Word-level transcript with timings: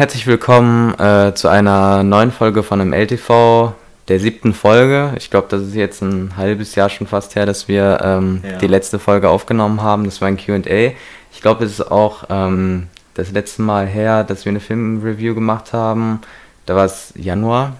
herzlich 0.00 0.26
willkommen 0.26 0.98
äh, 0.98 1.34
zu 1.34 1.48
einer 1.48 2.02
neuen 2.02 2.32
Folge 2.32 2.62
von 2.62 2.80
einem 2.80 2.94
LTV, 2.94 3.74
der 4.08 4.18
siebten 4.18 4.54
Folge. 4.54 5.12
Ich 5.18 5.28
glaube, 5.28 5.48
das 5.50 5.60
ist 5.60 5.74
jetzt 5.74 6.00
ein 6.00 6.38
halbes 6.38 6.74
Jahr 6.74 6.88
schon 6.88 7.06
fast 7.06 7.36
her, 7.36 7.44
dass 7.44 7.68
wir 7.68 8.00
ähm, 8.02 8.40
ja. 8.42 8.56
die 8.56 8.66
letzte 8.66 8.98
Folge 8.98 9.28
aufgenommen 9.28 9.82
haben. 9.82 10.04
Das 10.04 10.22
war 10.22 10.28
ein 10.28 10.38
QA. 10.38 10.92
Ich 11.34 11.42
glaube, 11.42 11.66
es 11.66 11.72
ist 11.72 11.92
auch 11.92 12.24
ähm, 12.30 12.86
das 13.12 13.30
letzte 13.32 13.60
Mal 13.60 13.86
her, 13.86 14.24
dass 14.24 14.46
wir 14.46 14.50
eine 14.50 14.60
Filmreview 14.60 15.34
gemacht 15.34 15.74
haben. 15.74 16.22
Da 16.64 16.76
war 16.76 16.86
es 16.86 17.12
Januar 17.14 17.76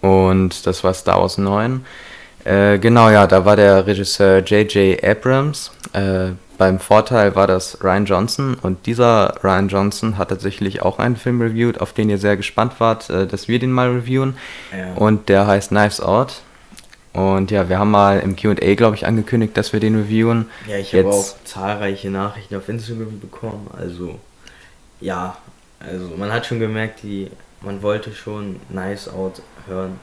und 0.00 0.66
das 0.66 0.82
war 0.82 0.92
Star 0.92 1.20
Wars 1.20 1.38
9. 1.38 1.84
Äh, 2.44 2.78
genau, 2.78 3.08
ja, 3.10 3.26
da 3.26 3.44
war 3.44 3.56
der 3.56 3.86
Regisseur 3.86 4.38
J.J. 4.40 5.02
Abrams. 5.04 5.70
Äh, 5.92 6.32
beim 6.58 6.78
Vorteil 6.78 7.34
war 7.34 7.46
das 7.46 7.82
Ryan 7.82 8.04
Johnson 8.04 8.54
und 8.54 8.86
dieser 8.86 9.34
Ryan 9.42 9.68
Johnson 9.68 10.18
hat 10.18 10.28
tatsächlich 10.28 10.82
auch 10.82 10.98
einen 10.98 11.16
Film 11.16 11.40
reviewed, 11.40 11.80
auf 11.80 11.92
den 11.92 12.08
ihr 12.10 12.18
sehr 12.18 12.36
gespannt 12.36 12.78
wart, 12.78 13.10
äh, 13.10 13.26
dass 13.26 13.48
wir 13.48 13.58
den 13.58 13.72
mal 13.72 13.90
reviewen. 13.90 14.36
Ja. 14.70 14.94
Und 14.94 15.28
der 15.28 15.46
heißt 15.46 15.70
Knives 15.70 16.00
Out. 16.00 16.42
Und 17.12 17.50
ja, 17.50 17.68
wir 17.68 17.78
haben 17.78 17.90
mal 17.90 18.20
im 18.20 18.36
QA, 18.36 18.74
glaube 18.74 18.96
ich, 18.96 19.06
angekündigt, 19.06 19.56
dass 19.56 19.72
wir 19.72 19.80
den 19.80 19.96
reviewen. 19.96 20.50
Ja, 20.66 20.76
ich 20.78 20.94
habe 20.94 21.08
auch 21.08 21.34
zahlreiche 21.44 22.10
Nachrichten 22.10 22.56
auf 22.56 22.68
Instagram 22.68 23.20
bekommen. 23.20 23.68
Also, 23.76 24.18
ja, 25.00 25.36
also 25.78 26.12
man 26.16 26.32
hat 26.32 26.46
schon 26.46 26.58
gemerkt, 26.58 27.02
die, 27.02 27.30
man 27.60 27.82
wollte 27.82 28.14
schon 28.14 28.60
Nice 28.70 29.08
Out 29.08 29.42
hören. 29.66 29.98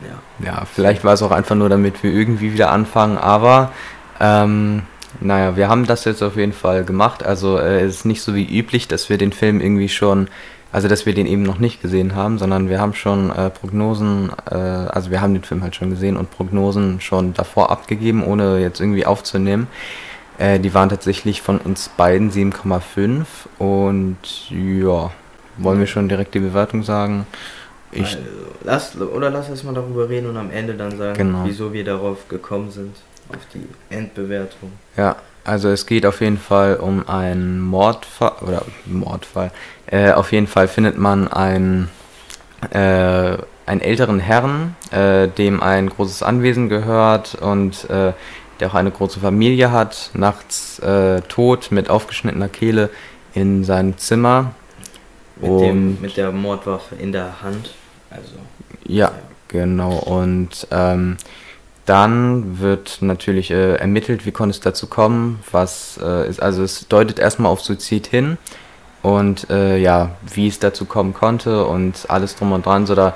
Ja. 0.00 0.46
ja, 0.46 0.64
vielleicht 0.64 1.04
war 1.04 1.14
es 1.14 1.22
auch 1.22 1.30
einfach 1.30 1.54
nur, 1.54 1.68
damit 1.68 2.02
wir 2.02 2.12
irgendwie 2.12 2.52
wieder 2.52 2.70
anfangen, 2.70 3.16
aber 3.16 3.72
ähm, 4.20 4.82
naja, 5.20 5.56
wir 5.56 5.68
haben 5.68 5.86
das 5.86 6.04
jetzt 6.04 6.22
auf 6.22 6.36
jeden 6.36 6.52
Fall 6.52 6.84
gemacht. 6.84 7.24
Also 7.24 7.58
äh, 7.58 7.80
es 7.80 7.96
ist 7.96 8.04
nicht 8.04 8.22
so 8.22 8.34
wie 8.34 8.58
üblich, 8.58 8.88
dass 8.88 9.08
wir 9.08 9.18
den 9.18 9.32
Film 9.32 9.60
irgendwie 9.60 9.88
schon, 9.88 10.28
also 10.72 10.88
dass 10.88 11.06
wir 11.06 11.14
den 11.14 11.26
eben 11.26 11.42
noch 11.42 11.58
nicht 11.58 11.80
gesehen 11.80 12.14
haben, 12.14 12.38
sondern 12.38 12.68
wir 12.68 12.80
haben 12.80 12.94
schon 12.94 13.30
äh, 13.30 13.50
Prognosen, 13.50 14.32
äh, 14.50 14.54
also 14.54 15.10
wir 15.10 15.20
haben 15.20 15.34
den 15.34 15.44
Film 15.44 15.62
halt 15.62 15.76
schon 15.76 15.90
gesehen 15.90 16.16
und 16.16 16.30
Prognosen 16.30 17.00
schon 17.00 17.34
davor 17.34 17.70
abgegeben, 17.70 18.24
ohne 18.24 18.58
jetzt 18.58 18.80
irgendwie 18.80 19.06
aufzunehmen. 19.06 19.68
Äh, 20.38 20.58
die 20.58 20.74
waren 20.74 20.88
tatsächlich 20.88 21.42
von 21.42 21.58
uns 21.58 21.88
beiden 21.88 22.30
7,5 22.32 23.24
und 23.58 24.16
ja, 24.50 25.10
wollen 25.58 25.78
wir 25.78 25.86
schon 25.86 26.08
direkt 26.08 26.34
die 26.34 26.40
Bewertung 26.40 26.82
sagen? 26.82 27.26
Ich, 27.94 28.16
also, 28.16 28.18
lass, 28.64 28.96
oder 28.96 29.30
lass 29.30 29.48
erst 29.48 29.64
mal 29.64 29.74
darüber 29.74 30.08
reden 30.08 30.28
und 30.28 30.36
am 30.36 30.50
Ende 30.50 30.74
dann 30.74 30.96
sagen, 30.98 31.16
genau. 31.16 31.42
wieso 31.44 31.72
wir 31.72 31.84
darauf 31.84 32.28
gekommen 32.28 32.70
sind 32.70 32.96
auf 33.28 33.38
die 33.54 33.66
Endbewertung. 33.94 34.72
Ja, 34.96 35.16
also 35.44 35.68
es 35.68 35.86
geht 35.86 36.06
auf 36.06 36.20
jeden 36.20 36.38
Fall 36.38 36.76
um 36.76 37.08
einen 37.08 37.60
Mordfall, 37.60 38.32
oder 38.40 38.62
Mordfall. 38.86 39.50
Äh, 39.86 40.12
auf 40.12 40.32
jeden 40.32 40.46
Fall 40.46 40.68
findet 40.68 40.98
man 40.98 41.28
einen, 41.28 41.90
äh, 42.70 43.36
einen 43.66 43.80
älteren 43.80 44.20
Herrn, 44.20 44.76
äh, 44.90 45.28
dem 45.28 45.62
ein 45.62 45.88
großes 45.88 46.22
Anwesen 46.22 46.68
gehört 46.68 47.34
und 47.36 47.88
äh, 47.90 48.12
der 48.60 48.68
auch 48.68 48.74
eine 48.74 48.90
große 48.90 49.20
Familie 49.20 49.72
hat, 49.72 50.10
nachts 50.14 50.78
äh, 50.78 51.20
tot 51.22 51.68
mit 51.70 51.90
aufgeschnittener 51.90 52.48
Kehle 52.48 52.90
in 53.34 53.64
seinem 53.64 53.98
Zimmer. 53.98 54.54
Mit, 55.36 55.60
dem, 55.60 56.00
mit 56.00 56.16
der 56.16 56.30
Mordwaffe 56.30 56.94
in 56.94 57.10
der 57.10 57.42
Hand. 57.42 57.74
Also, 58.14 58.34
ja, 58.86 59.06
ja. 59.06 59.12
genau. 59.48 59.96
Und 59.96 60.66
ähm, 60.70 61.16
dann 61.86 62.60
wird 62.60 62.98
natürlich 63.00 63.50
äh, 63.50 63.74
ermittelt, 63.76 64.24
wie 64.24 64.32
konnte 64.32 64.54
es 64.54 64.60
dazu 64.60 64.86
kommen, 64.86 65.40
was 65.50 65.98
äh, 66.02 66.28
ist, 66.28 66.42
also 66.42 66.62
es 66.62 66.88
deutet 66.88 67.18
erstmal 67.18 67.52
auf 67.52 67.60
Suizid 67.60 68.06
hin 68.06 68.38
und 69.02 69.50
äh, 69.50 69.76
ja, 69.76 70.12
wie 70.32 70.48
es 70.48 70.58
dazu 70.58 70.86
kommen 70.86 71.12
konnte 71.12 71.66
und 71.66 72.06
alles 72.08 72.36
drum 72.36 72.52
und 72.52 72.64
dran, 72.64 72.86
so 72.86 72.94
da 72.94 73.14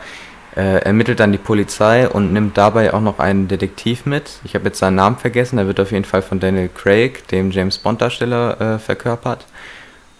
äh, 0.54 0.82
ermittelt 0.82 1.20
dann 1.20 1.32
die 1.32 1.38
Polizei 1.38 2.08
und 2.08 2.32
nimmt 2.32 2.58
dabei 2.58 2.92
auch 2.92 3.00
noch 3.00 3.20
einen 3.20 3.48
Detektiv 3.48 4.04
mit. 4.04 4.32
Ich 4.44 4.54
habe 4.54 4.66
jetzt 4.66 4.80
seinen 4.80 4.96
Namen 4.96 5.16
vergessen, 5.16 5.56
er 5.56 5.66
wird 5.66 5.80
auf 5.80 5.92
jeden 5.92 6.04
Fall 6.04 6.20
von 6.20 6.40
Daniel 6.40 6.68
Craig, 6.68 7.26
dem 7.28 7.50
James 7.50 7.78
Bond 7.78 8.02
Darsteller, 8.02 8.60
äh, 8.60 8.78
verkörpert. 8.78 9.46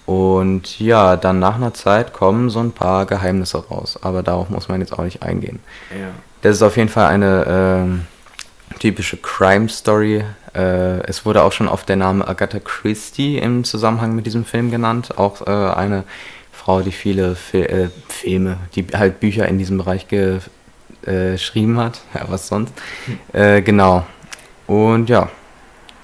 Und 0.08 0.80
ja, 0.80 1.18
dann 1.18 1.38
nach 1.38 1.56
einer 1.56 1.74
Zeit 1.74 2.14
kommen 2.14 2.48
so 2.48 2.60
ein 2.60 2.72
paar 2.72 3.04
Geheimnisse 3.04 3.58
raus, 3.58 3.98
aber 4.00 4.22
darauf 4.22 4.48
muss 4.48 4.66
man 4.66 4.80
jetzt 4.80 4.94
auch 4.94 5.04
nicht 5.04 5.22
eingehen. 5.22 5.60
Ja. 5.90 6.06
Das 6.40 6.56
ist 6.56 6.62
auf 6.62 6.78
jeden 6.78 6.88
Fall 6.88 7.08
eine 7.08 7.44
ähm, 7.46 8.06
typische 8.78 9.18
Crime 9.18 9.68
Story. 9.68 10.24
Äh, 10.54 11.00
es 11.02 11.26
wurde 11.26 11.42
auch 11.42 11.52
schon 11.52 11.68
oft 11.68 11.90
der 11.90 11.96
Name 11.96 12.26
Agatha 12.26 12.58
Christie 12.58 13.36
im 13.36 13.64
Zusammenhang 13.64 14.14
mit 14.14 14.24
diesem 14.24 14.46
Film 14.46 14.70
genannt. 14.70 15.18
Auch 15.18 15.46
äh, 15.46 15.50
eine 15.50 16.04
Frau, 16.52 16.80
die 16.80 16.92
viele 16.92 17.34
Fi 17.34 17.64
äh, 17.64 17.90
Filme, 18.08 18.56
die 18.74 18.86
halt 18.94 19.20
Bücher 19.20 19.46
in 19.46 19.58
diesem 19.58 19.76
Bereich 19.76 20.06
äh, 20.10 20.38
geschrieben 21.02 21.78
hat. 21.78 22.00
Ja, 22.14 22.22
was 22.28 22.48
sonst. 22.48 22.72
Hm. 23.34 23.62
genau. 23.62 24.06
Und 24.66 25.10
ja, 25.10 25.28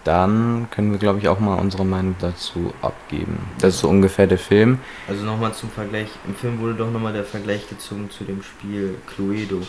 dann 0.05 0.69
können 0.71 0.93
wir, 0.93 0.99
glaube 0.99 1.19
ich, 1.19 1.29
auch 1.29 1.41
mal 1.41 1.57
unsere 1.57 1.85
Meinung 1.85 2.15
dazu 2.21 2.73
abgeben. 2.83 3.39
Das 3.59 3.75
ist 3.75 3.81
so 3.81 3.89
ungefähr 3.89 4.27
der 4.27 4.39
Film. 4.39 4.79
Also 5.09 5.25
nochmal 5.25 5.53
zum 5.55 5.71
Vergleich. 5.71 6.09
Im 6.27 6.35
Film 6.35 6.61
wurde 6.61 6.75
doch 6.75 6.91
nochmal 6.91 7.13
der 7.13 7.25
Vergleich 7.25 7.69
gezogen 7.69 8.11
zu 8.11 8.25
dem 8.25 8.43
Spiel 8.43 8.97
Cluedo. 9.07 9.63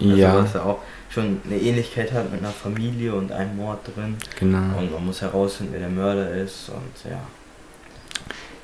Also 0.00 0.14
ja. 0.14 0.42
Was 0.42 0.54
ja 0.54 0.62
auch 0.62 0.78
schon 1.10 1.40
eine 1.44 1.56
Ähnlichkeit 1.56 2.12
hat 2.12 2.30
mit 2.30 2.40
einer 2.40 2.52
Familie 2.52 3.14
und 3.14 3.32
einem 3.32 3.56
Mord 3.56 3.80
drin. 3.94 4.16
Genau. 4.38 4.78
Und 4.78 4.92
man 4.92 5.06
muss 5.06 5.22
herausfinden, 5.22 5.72
wer 5.72 5.80
der 5.80 5.88
Mörder 5.88 6.30
ist 6.32 6.68
und 6.68 7.10
ja. 7.10 7.20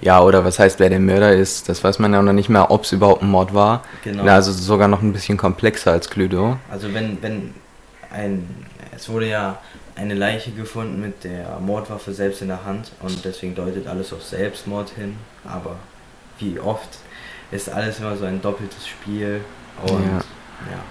Ja, 0.01 0.21
oder 0.21 0.45
was 0.45 0.59
heißt, 0.59 0.81
wer 0.81 0.91
der 0.91 1.01
Mörder 1.01 1.33
ist, 1.33 1.69
das 1.69 1.83
weiß 1.83 1.99
man 1.99 2.13
ja 2.13 2.21
noch 2.21 2.33
nicht 2.33 2.51
mehr, 2.51 2.71
ob 2.71 2.85
es 2.85 2.93
überhaupt 2.93 3.23
ein 3.23 3.31
Mord 3.31 3.55
war. 3.55 3.83
Genau. 4.03 4.25
Also 4.25 4.53
sogar 4.53 4.87
noch 4.87 5.01
ein 5.01 5.13
bisschen 5.13 5.39
komplexer 5.39 5.93
als 5.93 6.11
Cluedo. 6.11 6.59
Also 6.71 6.93
wenn, 6.93 7.23
wenn 7.23 7.55
ein, 8.11 8.47
es 8.95 9.09
wurde 9.09 9.29
ja 9.29 9.59
eine 9.97 10.15
Leiche 10.15 10.51
gefunden 10.51 11.01
mit 11.01 11.25
der 11.25 11.59
Mordwaffe 11.61 12.13
selbst 12.13 12.43
in 12.43 12.49
der 12.49 12.65
Hand 12.65 12.93
und 13.01 13.25
deswegen 13.25 13.55
deutet 13.55 13.87
alles 13.87 14.13
auf 14.13 14.23
Selbstmord 14.23 14.91
hin, 14.91 15.17
aber 15.45 15.77
wie 16.39 16.59
oft 16.59 16.89
ist 17.51 17.69
alles 17.69 18.01
immer 18.01 18.17
so 18.17 18.25
ein 18.25 18.43
doppeltes 18.43 18.89
Spiel 18.89 19.41
und 19.83 20.05
ja. 20.05 20.19
ja. 20.71 20.83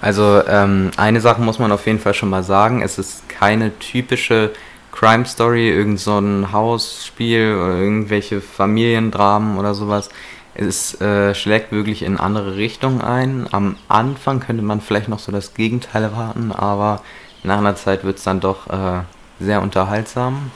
Also 0.00 0.42
ähm, 0.46 0.90
eine 0.98 1.20
Sache 1.20 1.40
muss 1.40 1.58
man 1.58 1.72
auf 1.72 1.86
jeden 1.86 1.98
Fall 1.98 2.12
schon 2.12 2.28
mal 2.28 2.42
sagen, 2.42 2.82
es 2.82 2.98
ist 2.98 3.26
keine 3.30 3.78
typische 3.78 4.50
Crime 4.92 5.24
Story, 5.24 5.70
irgend 5.70 5.98
so 5.98 6.18
ein 6.18 6.52
Hausspiel 6.52 7.56
oder 7.56 7.78
irgendwelche 7.78 8.42
Familiendramen 8.42 9.56
oder 9.56 9.74
sowas. 9.74 10.10
Es 10.54 11.00
äh, 11.00 11.34
schlägt 11.34 11.72
wirklich 11.72 12.02
in 12.02 12.18
andere 12.18 12.56
Richtungen 12.56 13.00
ein. 13.00 13.48
Am 13.50 13.76
Anfang 13.88 14.40
könnte 14.40 14.62
man 14.62 14.80
vielleicht 14.80 15.08
noch 15.08 15.18
so 15.18 15.32
das 15.32 15.54
Gegenteil 15.54 16.02
erwarten, 16.02 16.52
aber 16.52 17.00
nach 17.44 17.58
einer 17.58 17.76
Zeit 17.76 18.04
wird 18.04 18.18
es 18.18 18.24
dann 18.24 18.40
doch 18.40 18.68
äh, 18.68 19.02
sehr 19.38 19.62
unterhaltsam 19.62 20.50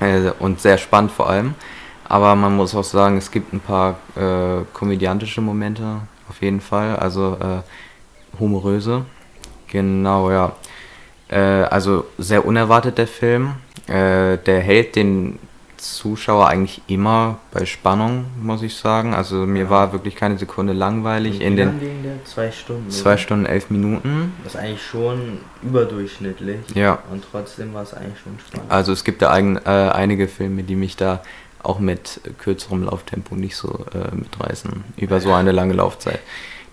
äh, 0.00 0.30
und 0.38 0.60
sehr 0.60 0.78
spannend 0.78 1.12
vor 1.12 1.28
allem. 1.28 1.54
Aber 2.06 2.34
man 2.34 2.56
muss 2.56 2.74
auch 2.74 2.84
sagen, 2.84 3.16
es 3.16 3.30
gibt 3.30 3.52
ein 3.52 3.60
paar 3.60 3.96
äh, 4.16 4.64
komödiantische 4.72 5.40
Momente 5.40 6.00
auf 6.28 6.42
jeden 6.42 6.60
Fall. 6.60 6.96
Also 6.96 7.36
äh, 7.40 8.38
humoröse. 8.40 9.04
Genau, 9.68 10.30
ja. 10.30 10.52
Äh, 11.28 11.38
also 11.38 12.06
sehr 12.18 12.44
unerwartet 12.44 12.98
der 12.98 13.06
Film. 13.06 13.54
Äh, 13.86 14.38
der 14.38 14.60
hält 14.60 14.96
den 14.96 15.38
Zuschauer 15.76 16.48
eigentlich 16.48 16.82
immer 16.86 17.38
bei 17.52 17.66
Spannung, 17.66 18.26
muss 18.40 18.62
ich 18.62 18.76
sagen. 18.76 19.14
Also 19.14 19.46
mir 19.46 19.70
war 19.70 19.92
wirklich 19.92 20.16
keine 20.16 20.38
Sekunde 20.38 20.72
langweilig. 20.72 21.40
in 21.40 21.56
den 21.56 21.80
zwei 22.24 22.50
Stunden. 22.50 22.90
Zwei? 22.90 23.16
Stunden 23.16 23.46
elf 23.46 23.70
Minuten. 23.70 24.32
Das 24.42 24.54
ist 24.54 24.60
eigentlich 24.60 24.82
schon 24.82 25.38
überdurchschnittlich. 25.62 26.60
Ja. 26.74 26.98
Und 27.10 27.24
trotzdem 27.30 27.74
war 27.74 27.82
es 27.82 27.94
eigentlich 27.94 28.20
schon 28.20 28.38
spannend. 28.46 28.70
Also 28.70 28.92
es 28.92 29.04
gibt 29.04 29.22
da 29.22 29.30
ein, 29.30 29.56
äh, 29.56 29.68
einige 29.68 30.28
Filme, 30.28 30.62
die 30.62 30.76
mich 30.76 30.96
da 30.96 31.22
auch 31.62 31.78
mit 31.78 32.20
kürzerem 32.38 32.84
Lauftempo 32.84 33.34
nicht 33.34 33.56
so 33.56 33.86
äh, 33.94 34.14
mitreißen 34.14 34.84
über 34.96 35.20
so 35.20 35.32
eine 35.32 35.52
lange 35.52 35.72
Laufzeit. 35.72 36.20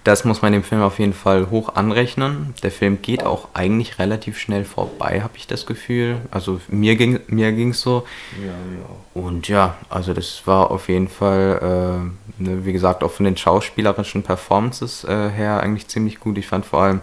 Das 0.04 0.26
muss 0.26 0.42
man 0.42 0.52
dem 0.52 0.64
Film 0.64 0.82
auf 0.82 0.98
jeden 0.98 1.14
Fall 1.14 1.52
hoch 1.52 1.76
anrechnen. 1.76 2.56
Der 2.64 2.72
Film 2.72 3.04
geht 3.04 3.24
auch 3.24 3.50
eigentlich 3.54 4.00
relativ 4.00 4.40
schnell 4.40 4.66
vorbei, 4.66 5.22
habe 5.22 5.38
ich 5.38 5.46
das 5.46 5.68
Gefühl. 5.68 6.22
Also 6.32 6.60
mir 6.70 6.96
ging 6.96 7.20
mir 7.28 7.52
ging's 7.52 7.82
so. 7.82 8.08
Ja, 8.40 8.48
ja. 8.48 9.22
Und 9.22 9.48
ja, 9.48 9.78
also 9.90 10.14
das 10.14 10.42
war 10.48 10.72
auf 10.72 10.90
jeden 10.90 11.08
Fall, 11.08 12.10
äh, 12.40 12.44
ne, 12.44 12.66
wie 12.66 12.74
gesagt, 12.74 13.04
auch 13.04 13.12
von 13.12 13.26
den 13.26 13.38
schauspielerischen 13.38 14.24
Performances 14.24 15.04
äh, 15.04 15.30
her 15.30 15.62
eigentlich 15.62 15.88
ziemlich 15.88 16.20
gut. 16.20 16.40
Ich 16.40 16.48
fand 16.48 16.66
vor 16.66 16.82
allem 16.82 17.02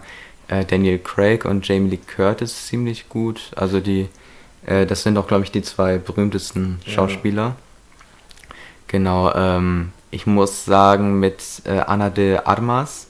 äh, 0.49 0.65
Daniel 0.65 0.99
Craig 0.99 1.45
und 1.45 1.65
Jamie 1.65 1.91
Lee 1.91 1.99
Curtis 2.05 2.67
ziemlich 2.67 3.07
gut. 3.07 3.51
Also 3.55 3.79
die, 3.79 4.09
äh, 4.65 4.85
das 4.85 5.03
sind 5.03 5.17
auch, 5.17 5.27
glaube 5.27 5.45
ich, 5.45 5.51
die 5.51 5.61
zwei 5.61 5.99
berühmtesten 5.99 6.79
Schauspieler. 6.85 7.43
Ja. 7.43 7.55
Genau. 8.87 9.33
Ähm, 9.35 9.93
ich 10.11 10.25
muss 10.25 10.65
sagen, 10.65 11.19
mit 11.19 11.43
äh, 11.65 11.79
Ana 11.79 12.09
de 12.09 12.37
Armas 12.37 13.07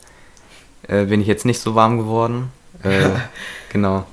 äh, 0.88 1.06
bin 1.06 1.22
ich 1.22 1.28
jetzt 1.28 1.46
nicht 1.46 1.60
so 1.60 1.76
warm 1.76 1.98
geworden. 1.98 2.52
Äh, 2.84 3.10
genau. 3.72 4.06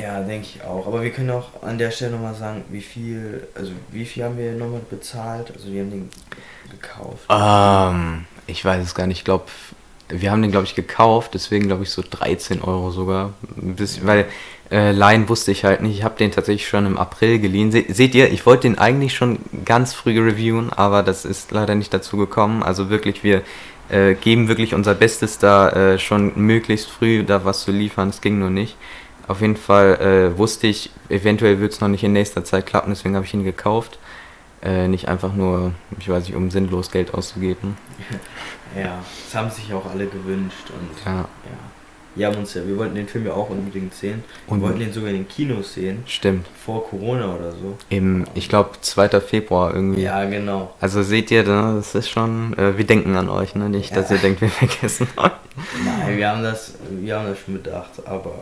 Ja, 0.00 0.20
denke 0.20 0.46
ich 0.46 0.62
auch. 0.62 0.86
Aber 0.86 1.02
wir 1.02 1.10
können 1.10 1.30
auch 1.30 1.62
an 1.62 1.78
der 1.78 1.90
Stelle 1.90 2.12
nochmal 2.12 2.34
sagen, 2.34 2.64
wie 2.68 2.82
viel, 2.82 3.48
also 3.54 3.72
wie 3.90 4.04
viel 4.04 4.24
haben 4.24 4.38
wir 4.38 4.52
nochmal 4.52 4.80
bezahlt? 4.88 5.50
Also 5.52 5.72
wir 5.72 5.82
haben 5.82 5.90
den 5.90 6.10
gekauft. 6.70 7.26
Ähm, 7.28 8.26
ich 8.46 8.64
weiß 8.64 8.84
es 8.84 8.94
gar 8.94 9.06
nicht. 9.06 9.18
Ich 9.18 9.24
glaube, 9.24 9.46
wir 10.08 10.30
haben 10.30 10.42
den, 10.42 10.50
glaube 10.50 10.66
ich, 10.66 10.74
gekauft, 10.74 11.34
deswegen 11.34 11.66
glaube 11.66 11.82
ich 11.82 11.90
so 11.90 12.02
13 12.08 12.62
Euro 12.62 12.90
sogar. 12.90 13.34
Bisschen, 13.56 14.06
weil 14.06 14.26
äh, 14.70 14.92
Leihen 14.92 15.28
wusste 15.28 15.50
ich 15.52 15.64
halt 15.64 15.80
nicht. 15.80 15.98
Ich 15.98 16.04
habe 16.04 16.16
den 16.16 16.30
tatsächlich 16.30 16.68
schon 16.68 16.86
im 16.86 16.98
April 16.98 17.38
geliehen. 17.38 17.72
Se 17.72 17.84
seht 17.88 18.14
ihr, 18.14 18.30
ich 18.32 18.44
wollte 18.46 18.68
den 18.68 18.78
eigentlich 18.78 19.14
schon 19.14 19.38
ganz 19.64 19.94
früh 19.94 20.18
reviewen, 20.20 20.72
aber 20.72 21.02
das 21.02 21.24
ist 21.24 21.50
leider 21.52 21.74
nicht 21.74 21.92
dazu 21.94 22.16
gekommen. 22.16 22.62
Also 22.62 22.90
wirklich, 22.90 23.24
wir 23.24 23.42
äh, 23.88 24.14
geben 24.14 24.48
wirklich 24.48 24.74
unser 24.74 24.94
Bestes 24.94 25.38
da 25.38 25.70
äh, 25.70 25.98
schon 25.98 26.32
möglichst 26.36 26.90
früh 26.90 27.24
da 27.24 27.44
was 27.44 27.62
zu 27.62 27.72
liefern. 27.72 28.10
Es 28.10 28.20
ging 28.20 28.38
nur 28.38 28.50
nicht. 28.50 28.76
Auf 29.26 29.40
jeden 29.40 29.56
Fall 29.56 30.32
äh, 30.34 30.38
wusste 30.38 30.66
ich, 30.66 30.90
eventuell 31.08 31.60
wird 31.60 31.72
es 31.72 31.80
noch 31.80 31.88
nicht 31.88 32.04
in 32.04 32.12
nächster 32.12 32.44
Zeit 32.44 32.66
klappen, 32.66 32.90
deswegen 32.90 33.14
habe 33.14 33.26
ich 33.26 33.34
ihn 33.34 33.44
gekauft. 33.44 33.98
Äh, 34.62 34.88
nicht 34.88 35.08
einfach 35.08 35.34
nur, 35.34 35.72
ich 36.00 36.08
weiß 36.08 36.24
nicht, 36.24 36.34
um 36.34 36.50
sinnlos 36.50 36.90
Geld 36.90 37.14
auszugeben. 37.14 37.76
Ja, 38.76 38.98
das 39.24 39.34
haben 39.34 39.50
sich 39.50 39.72
auch 39.72 39.90
alle 39.90 40.06
gewünscht 40.06 40.66
und 40.68 40.90
Ja. 41.06 41.20
ja. 41.20 41.26
Ja, 42.18 42.32
wir 42.34 42.76
wollten 42.76 42.94
den 42.96 43.06
Film 43.08 43.24
ja 43.26 43.32
auch 43.32 43.48
unbedingt 43.48 43.94
sehen. 43.94 44.24
Wir 44.46 44.52
Und- 44.54 44.62
wollten 44.62 44.80
den 44.80 44.92
sogar 44.92 45.10
in 45.10 45.16
den 45.16 45.28
Kinos 45.28 45.74
sehen, 45.74 46.02
Stimmt. 46.06 46.46
vor 46.64 46.86
Corona 46.88 47.34
oder 47.34 47.52
so. 47.52 47.78
Im, 47.88 48.24
ich 48.34 48.48
glaube, 48.48 48.70
2. 48.80 49.20
Februar 49.20 49.72
irgendwie. 49.74 50.02
Ja, 50.02 50.24
genau. 50.24 50.74
Also 50.80 51.02
seht 51.02 51.30
ihr, 51.30 51.44
ne, 51.44 51.74
das 51.76 51.94
ist 51.94 52.10
schon, 52.10 52.56
äh, 52.58 52.76
wir 52.76 52.84
denken 52.84 53.14
an 53.16 53.28
euch, 53.30 53.54
ne? 53.54 53.68
Nicht, 53.70 53.96
dass 53.96 54.10
Ja. 54.10 54.16
ihr 54.16 54.22
denkt, 54.22 54.40
wir 54.40 54.48
vergessen 54.50 55.06
euch. 55.16 55.30
Nein, 55.84 56.16
wir 56.18 56.28
haben 56.28 56.42
das, 56.42 56.74
wir 56.90 57.16
haben 57.18 57.26
das 57.28 57.38
schon 57.38 57.54
bedacht, 57.54 57.90
aber 58.06 58.34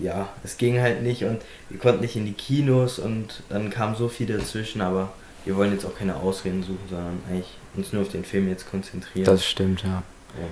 ja, 0.00 0.28
es 0.44 0.56
ging 0.56 0.80
halt 0.80 1.02
nicht 1.02 1.24
und 1.24 1.40
wir 1.70 1.78
konnten 1.80 2.00
nicht 2.02 2.14
in 2.16 2.24
die 2.24 2.32
Kinos 2.32 2.98
und 3.00 3.42
dann 3.48 3.70
kam 3.70 3.96
so 3.96 4.08
viel 4.08 4.26
dazwischen, 4.26 4.80
aber 4.80 5.08
wir 5.44 5.56
wollen 5.56 5.72
jetzt 5.72 5.84
auch 5.84 5.96
keine 5.96 6.14
Ausreden 6.16 6.62
suchen, 6.62 6.78
sondern 6.88 7.18
eigentlich 7.28 7.56
uns 7.76 7.92
nur 7.92 8.02
auf 8.02 8.08
den 8.08 8.24
Film 8.24 8.48
jetzt 8.48 8.70
konzentrieren. 8.70 9.24
Das 9.24 9.44
stimmt, 9.44 9.82
ja. 9.82 10.02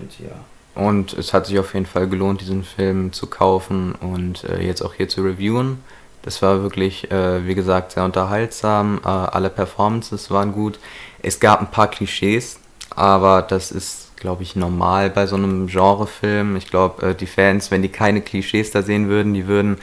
und 0.01 0.19
ja. 0.19 0.35
Und 0.77 1.15
es 1.15 1.33
hat 1.33 1.47
sich 1.47 1.59
auf 1.59 1.75
jeden 1.75 1.87
Fall 1.87 2.07
gelohnt, 2.07 2.43
diesen 2.43 2.63
Film 2.63 3.13
zu 3.13 3.27
kaufen 3.27 3.95
und 3.95 4.45
äh, 4.45 4.61
jetzt 4.61 4.83
auch 4.83 4.95
hier 4.95 5.09
zu 5.09 5.23
reviewen. 5.23 5.79
Das 6.23 6.43
war 6.43 6.63
wirklich, 6.63 7.11
äh, 7.11 7.47
wie 7.47 7.55
gesagt, 7.55 7.93
sehr 7.93 8.05
unterhaltsam. 8.05 9.01
Äh, 9.03 9.09
alle 9.09 9.49
Performances 9.49 10.31
waren 10.31 10.53
gut. 10.53 10.79
Es 11.23 11.41
gab 11.41 11.61
ein 11.61 11.71
paar 11.71 11.89
Klischees, 11.89 12.61
aber 12.95 13.41
das 13.41 13.73
ist, 13.73 14.17
glaube 14.17 14.43
ich, 14.43 14.55
normal 14.55 15.09
bei 15.09 15.27
so 15.27 15.37
einem 15.37 15.67
Genrefilm. 15.67 16.57
Ich 16.57 16.67
glaube, 16.67 17.07
äh, 17.11 17.15
die 17.15 17.27
Fans, 17.27 17.71
wenn 17.71 17.81
die 17.81 17.89
keine 17.89 18.21
Klischees 18.21 18.71
da 18.71 18.83
sehen 18.83 19.09
würden, 19.09 19.33
die 19.33 19.47
würden 19.47 19.79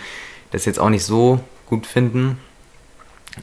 das 0.52 0.66
jetzt 0.66 0.80
auch 0.80 0.90
nicht 0.90 1.06
so 1.06 1.40
gut 1.66 1.88
finden. 1.88 2.38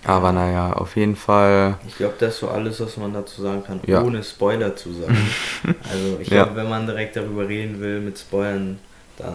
Aber 0.04 0.32
naja, 0.32 0.72
auf 0.72 0.96
jeden 0.96 1.16
Fall. 1.16 1.76
Ich 1.87 1.96
glaube, 1.96 2.14
das 2.19 2.34
ist 2.34 2.40
so 2.40 2.48
alles, 2.48 2.81
was 2.81 2.96
man 2.96 3.12
dazu 3.12 3.42
sagen 3.42 3.64
kann, 3.64 3.81
Ja. 3.87 4.02
ohne 4.02 4.22
Spoiler 4.22 4.76
zu 4.76 4.92
sagen. 4.92 5.16
also 5.90 6.19
ich 6.20 6.28
Ja. 6.28 6.44
glaube, 6.44 6.56
wenn 6.56 6.69
man 6.69 6.87
direkt 6.87 7.16
darüber 7.16 7.48
reden 7.48 7.81
will 7.81 8.00
mit 8.00 8.19
Spoilern, 8.19 8.78
dann 9.19 9.34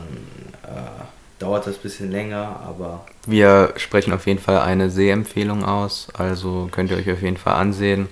äh, 0.64 1.04
dauert 1.40 1.68
das 1.68 1.76
ein 1.76 1.82
bisschen 1.82 2.12
länger, 2.12 2.60
aber 2.66 3.06
Wir 3.28 3.74
sprechen 3.76 4.14
auf 4.14 4.26
jeden 4.28 4.40
Fall 4.40 4.60
eine 4.60 4.90
Sehempfehlung 4.90 5.66
aus, 5.66 6.08
also 6.18 6.70
könnt 6.72 6.92
ihr 6.92 6.98
euch 6.98 7.12
auf 7.12 7.22
jeden 7.22 7.38
Fall 7.38 7.56
ansehen. 7.56 8.08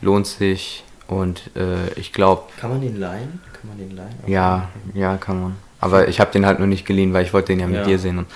Lohnt 0.00 0.26
sich 0.26 0.82
und 1.06 1.50
äh, 1.54 1.92
ich 1.94 2.12
glaube, 2.12 2.42
kann 2.58 2.70
man 2.70 2.80
den 2.80 2.98
leihen? 2.98 3.40
Kann 3.52 3.68
man 3.68 3.78
den 3.78 3.96
leihen? 3.96 4.14
ja, 4.26 4.68
ja, 4.94 5.16
kann 5.18 5.40
man. 5.42 5.56
Aber 5.80 6.08
ich 6.08 6.20
habe 6.20 6.32
den 6.32 6.46
halt 6.46 6.58
nur 6.58 6.68
nicht 6.68 6.86
geliehen, 6.86 7.12
weil 7.12 7.24
ich 7.24 7.32
wollte 7.32 7.48
den 7.48 7.60
ja 7.60 7.66
mit 7.66 7.76
Ja. 7.78 7.84
dir 7.84 7.98
sehen. 7.98 8.18
Und 8.18 8.26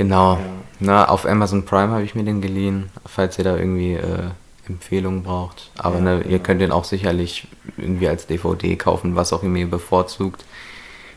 genau. 0.00 0.34
Ja. 0.34 0.40
Na, 0.80 1.08
auf 1.08 1.26
Amazon 1.26 1.66
Prime 1.66 1.92
habe 1.92 2.02
ich 2.04 2.14
mir 2.14 2.24
den 2.24 2.40
geliehen, 2.40 2.88
falls 3.04 3.36
ihr 3.36 3.44
da 3.44 3.54
irgendwie 3.56 3.92
äh, 3.94 4.30
Empfehlungen 4.66 5.22
braucht. 5.22 5.70
Aber 5.76 5.96
Ja, 5.96 6.00
ne, 6.00 6.16
ihr 6.20 6.22
genau. 6.24 6.42
könnt 6.42 6.60
den 6.62 6.72
auch 6.72 6.84
sicherlich 6.84 7.46
irgendwie 7.76 8.08
als 8.08 8.26
DVD 8.26 8.76
kaufen, 8.76 9.14
was 9.14 9.32
auch 9.34 9.42
immer 9.42 9.58
ihr 9.58 9.68
bevorzugt. 9.70 10.44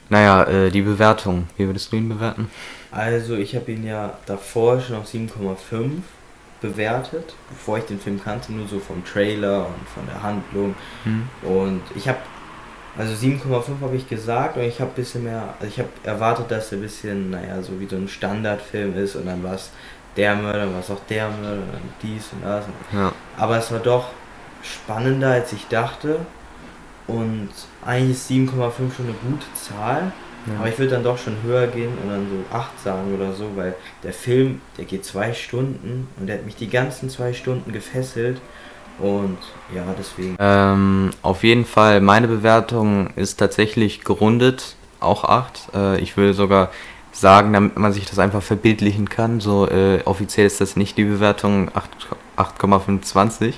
Naja, 0.10 0.44
äh, 0.44 0.70
die 0.70 0.82
Bewertung, 0.82 1.48
wie 1.56 1.66
würdest 1.66 1.94
du 1.94 1.96
ihn 1.96 2.10
bewerten? 2.10 2.50
Also 2.92 3.36
ich 3.36 3.56
habe 3.56 3.72
ihn 3.72 3.86
ja 3.86 4.18
davor 4.26 4.82
schon 4.82 4.98
auf 4.98 5.08
7,5 5.08 5.92
bewertet, 6.62 7.36
bevor 7.50 7.78
ich 7.78 7.86
den 7.86 8.00
Film 8.00 8.22
kannte, 8.22 8.52
nur 8.52 8.68
so 8.68 8.80
vom 8.80 9.04
Trailer 9.06 9.68
und 9.68 9.90
von 9.94 10.06
der 10.08 10.22
Handlung. 10.22 10.76
Hm? 11.04 11.28
Und 11.42 11.82
ich 11.96 12.08
habe, 12.10 12.20
also 12.98 13.14
7,5 13.14 13.82
habe 13.82 13.96
ich 13.96 14.08
gesagt 14.08 14.58
und 14.58 14.64
ich 14.64 14.80
habe 14.80 14.92
ein 14.92 14.96
bisschen 14.96 15.24
mehr, 15.24 15.54
also 15.60 15.68
ich 15.68 15.80
habe 15.80 15.90
erwartet, 16.04 16.52
dass 16.52 16.72
er 16.72 16.78
ein 16.78 16.82
bisschen, 16.82 17.32
naja, 17.32 17.62
so 17.62 17.80
wie 17.80 17.88
so 17.88 17.96
ein 17.96 18.08
Standardfilm 18.08 18.96
ist 18.98 19.16
und 19.16 19.26
dann 19.26 19.44
war 19.44 19.56
es 19.56 19.72
der 20.16 20.36
Mörder, 20.36 20.60
dann 20.60 20.74
war 20.74 20.80
es 20.80 20.92
auch 20.92 21.02
der 21.10 21.30
Mörder, 21.30 21.62
dann 21.72 21.82
dies 22.02 22.30
und 22.34 22.44
das. 22.44 22.66
Ja. 22.92 23.12
Aber 23.38 23.58
es 23.58 23.72
war 23.72 23.80
doch 23.80 24.10
spannender, 24.62 25.32
als 25.32 25.54
ich 25.54 25.68
dachte. 25.68 26.20
Und 27.06 27.50
eigentlich 27.86 28.12
ist 28.12 28.30
7,5 28.30 28.52
schon 28.96 29.06
eine 29.06 29.16
gute 29.24 29.46
Zahl. 29.56 30.12
Ja. 30.46 30.60
Aber 30.60 30.70
ich 30.70 30.78
würde 30.78 30.92
dann 30.92 31.04
doch 31.04 31.18
schon 31.18 31.42
höher 31.44 31.68
gehen 31.68 31.98
und 32.02 32.10
dann 32.10 32.28
so 32.30 32.56
8 32.56 32.84
sagen 32.84 33.16
oder 33.16 33.34
so, 33.34 33.56
weil 33.56 33.76
der 34.04 34.14
Film, 34.14 34.62
der 34.78 34.86
geht 34.86 35.06
zwei 35.06 35.34
Stunden 35.34 36.08
und 36.20 36.28
der 36.28 36.38
hat 36.38 36.46
mich 36.46 36.56
die 36.56 36.70
ganzen 36.70 37.10
zwei 37.10 37.34
Stunden 37.34 37.72
gefesselt. 37.72 38.40
Und 39.00 39.38
ja, 39.74 39.84
deswegen. 39.98 40.36
Ähm, 40.40 41.12
auf 41.22 41.44
jeden 41.44 41.66
Fall, 41.66 42.00
meine 42.02 42.28
Bewertung 42.28 43.10
ist 43.16 43.38
tatsächlich 43.38 44.04
gerundet, 44.04 44.76
auch 45.00 45.24
8. 45.24 45.70
Äh, 45.74 46.00
ich 46.00 46.16
würde 46.16 46.34
sogar 46.34 46.70
sagen, 47.12 47.54
damit 47.54 47.78
man 47.78 47.94
sich 47.94 48.06
das 48.06 48.20
einfach 48.20 48.42
verbildlichen 48.42 49.10
kann, 49.10 49.40
so 49.40 49.68
äh, 49.68 50.02
offiziell 50.06 50.48
ist 50.48 50.62
das 50.62 50.76
nicht 50.76 50.98
die 50.98 51.04
Bewertung 51.06 51.70
8 51.74 51.90
8,25, 52.38 53.54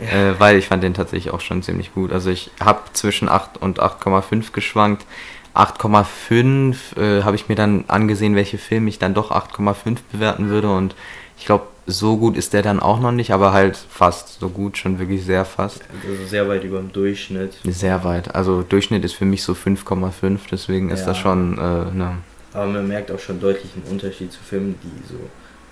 Ja. 0.00 0.06
äh, 0.30 0.40
weil 0.40 0.56
ich 0.58 0.66
fand 0.66 0.82
den 0.82 0.94
tatsächlich 0.94 1.32
auch 1.32 1.40
schon 1.40 1.62
ziemlich 1.62 1.94
gut. 1.94 2.12
Also 2.12 2.30
ich 2.30 2.50
habe 2.60 2.80
zwischen 2.92 3.28
8 3.28 3.58
und 3.58 3.80
8,5 3.80 4.52
geschwankt. 4.52 5.06
8,5 5.54 6.96
äh, 6.96 7.22
habe 7.22 7.36
ich 7.36 7.48
mir 7.48 7.54
dann 7.54 7.84
angesehen, 7.88 8.34
welche 8.34 8.58
Filme 8.58 8.88
ich 8.88 8.98
dann 8.98 9.14
doch 9.14 9.30
8,5 9.30 9.98
bewerten 10.12 10.48
würde 10.48 10.70
und 10.72 10.94
ich 11.36 11.46
glaube, 11.46 11.66
so 11.90 12.18
gut 12.18 12.36
ist 12.36 12.52
der 12.52 12.62
dann 12.62 12.80
auch 12.80 13.00
noch 13.00 13.12
nicht, 13.12 13.32
aber 13.32 13.52
halt 13.52 13.76
fast 13.76 14.40
so 14.40 14.48
gut, 14.50 14.76
schon 14.76 14.98
wirklich 14.98 15.24
sehr 15.24 15.44
fast. 15.46 15.80
Also 16.06 16.26
sehr 16.26 16.46
weit 16.48 16.62
über 16.62 16.78
dem 16.78 16.92
Durchschnitt. 16.92 17.58
Sehr 17.64 18.04
weit. 18.04 18.34
Also 18.34 18.62
Durchschnitt 18.62 19.04
ist 19.04 19.14
für 19.14 19.24
mich 19.24 19.42
so 19.42 19.54
5,5, 19.54 20.38
deswegen 20.52 20.90
ist 20.90 21.00
Ja. 21.00 21.06
das 21.06 21.18
schon, 21.18 21.56
äh, 21.56 21.96
ne. 21.96 22.18
Aber 22.52 22.66
man 22.66 22.86
merkt 22.86 23.10
auch 23.10 23.18
schon 23.18 23.40
deutlich 23.40 23.72
einen 23.74 23.90
Unterschied 23.90 24.30
zu 24.32 24.38
Filmen, 24.40 24.74
die 24.82 25.08
so 25.08 25.18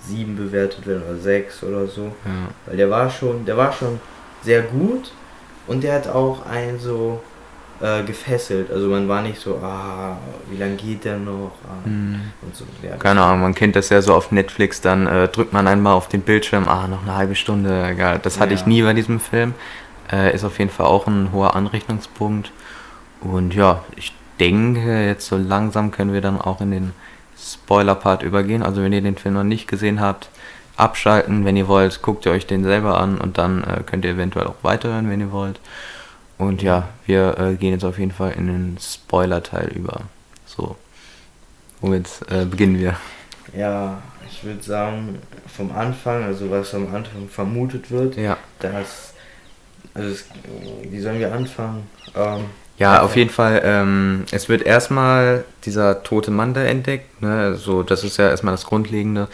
7 0.07 0.35
bewertet 0.35 0.87
werden 0.87 1.03
oder 1.07 1.19
6 1.19 1.63
oder 1.63 1.85
so. 1.87 2.05
Ja. 2.25 2.49
Weil 2.65 2.77
der 2.77 2.89
war 2.89 3.09
schon, 3.09 3.45
der 3.45 3.57
war 3.57 3.71
schon 3.71 3.99
sehr 4.41 4.63
gut 4.63 5.11
und 5.67 5.83
der 5.83 5.93
hat 5.93 6.07
auch 6.07 6.45
einen 6.47 6.79
so 6.79 7.21
äh, 7.81 8.03
gefesselt. 8.03 8.71
Also 8.71 8.87
man 8.87 9.07
war 9.07 9.21
nicht 9.21 9.39
so, 9.39 9.57
ah, 9.63 10.17
wie 10.49 10.57
lange 10.57 10.75
geht 10.75 11.05
der 11.05 11.17
noch? 11.17 11.51
Ah, 11.67 11.85
Hm. 11.85 12.21
und 12.41 12.55
so. 12.55 12.65
Ja, 12.81 12.95
Keine 12.97 13.21
Ahnung, 13.21 13.41
man 13.41 13.53
kennt 13.55 13.75
das 13.75 13.89
ja 13.89 14.01
so 14.01 14.13
auf 14.13 14.31
Netflix, 14.31 14.81
dann 14.81 15.07
äh, 15.07 15.27
drückt 15.27 15.53
man 15.53 15.67
einmal 15.67 15.93
auf 15.93 16.07
den 16.09 16.21
Bildschirm, 16.21 16.67
ah, 16.67 16.87
noch 16.87 17.03
eine 17.03 17.15
halbe 17.15 17.35
Stunde, 17.35 17.85
egal. 17.87 18.19
Das 18.21 18.39
hatte 18.39 18.53
Ja. 18.53 18.59
ich 18.59 18.65
nie 18.65 18.81
bei 18.81 18.93
diesem 18.93 19.19
Film. 19.19 19.53
Äh, 20.11 20.33
ist 20.33 20.43
auf 20.45 20.57
jeden 20.59 20.71
Fall 20.71 20.85
auch 20.85 21.05
ein 21.07 21.31
hoher 21.33 21.55
Anrechnungspunkt. 21.55 22.51
Und 23.21 23.53
ja, 23.53 23.83
ich 23.95 24.13
denke, 24.39 25.05
jetzt 25.05 25.27
so 25.27 25.35
langsam 25.37 25.91
können 25.91 26.13
wir 26.13 26.21
dann 26.21 26.39
auch 26.39 26.61
in 26.61 26.71
den 26.71 26.93
Spoiler-Part 27.37 28.23
übergehen. 28.23 28.63
Also 28.63 28.81
wenn 28.81 28.93
ihr 28.93 29.01
den 29.01 29.17
Film 29.17 29.33
noch 29.35 29.43
nicht 29.43 29.67
gesehen 29.67 29.99
habt, 30.01 30.29
abschalten. 30.77 31.43
Wenn 31.45 31.57
ihr 31.57 31.67
wollt, 31.67 32.01
guckt 32.01 32.25
ihr 32.25 32.31
euch 32.31 32.45
den 32.47 32.63
selber 32.63 32.99
an 32.99 33.17
und 33.17 33.37
dann 33.37 33.63
äh, 33.63 33.81
könnt 33.85 34.05
ihr 34.05 34.11
eventuell 34.11 34.47
auch 34.47 34.55
weiterhören, 34.61 35.09
wenn 35.09 35.19
ihr 35.19 35.31
wollt. 35.31 35.59
Und 36.37 36.61
ja, 36.61 36.89
wir 37.05 37.37
äh, 37.39 37.55
gehen 37.55 37.71
jetzt 37.71 37.83
auf 37.85 37.97
jeden 37.97 38.11
Fall 38.11 38.33
in 38.33 38.47
den 38.47 38.77
Spoiler-Teil 38.79 39.69
über. 39.73 40.01
So, 40.45 40.75
womit 41.81 42.07
äh, 42.29 42.45
beginnen 42.45 42.77
wir? 42.77 42.95
Ja, 43.55 44.01
ich 44.29 44.43
würde 44.43 44.61
sagen, 44.61 45.19
vom 45.47 45.71
Anfang, 45.75 46.23
also 46.23 46.51
was 46.51 46.73
am 46.75 46.93
Anfang 46.93 47.27
vermutet 47.29 47.89
wird, 47.91 48.17
Ja. 48.17 48.37
dass. 48.59 49.13
Also, 49.93 50.09
es, 50.09 50.25
wie 50.83 50.99
sollen 50.99 51.19
wir 51.19 51.33
anfangen? 51.33 51.87
Ähm, 52.15 52.45
Ja, 52.77 53.01
auf 53.01 53.15
jeden 53.15 53.31
Fall. 53.31 53.61
Ähm, 53.63 54.25
es 54.31 54.47
wird 54.47 54.61
erstmal 54.61 55.43
dieser 55.65 56.03
tote 56.03 56.29
Mann 56.29 56.53
da 56.53 56.61
entdeckt. 56.63 57.19
Ne? 57.21 57.55
So, 57.55 57.81
das 57.81 58.03
ist 58.03 58.17
ja 58.17 58.29
erstmal 58.29 58.53
das 58.53 58.65
Grundlegende. 58.65 59.27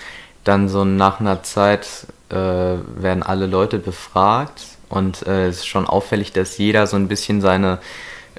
Dann 0.46 0.70
so 0.70 0.86
nach 0.86 1.20
einer 1.20 1.44
Zeit 1.44 2.08
äh, 2.30 2.36
werden 2.36 3.24
alle 3.24 3.48
Leute 3.48 3.78
befragt 3.80 4.62
und 4.94 5.26
äh, 5.28 5.48
es 5.48 5.58
ist 5.58 5.68
schon 5.68 5.86
auffällig, 5.88 6.32
dass 6.34 6.58
jeder 6.58 6.88
so 6.88 6.96
ein 6.98 7.08
bisschen 7.08 7.42
seine 7.42 7.80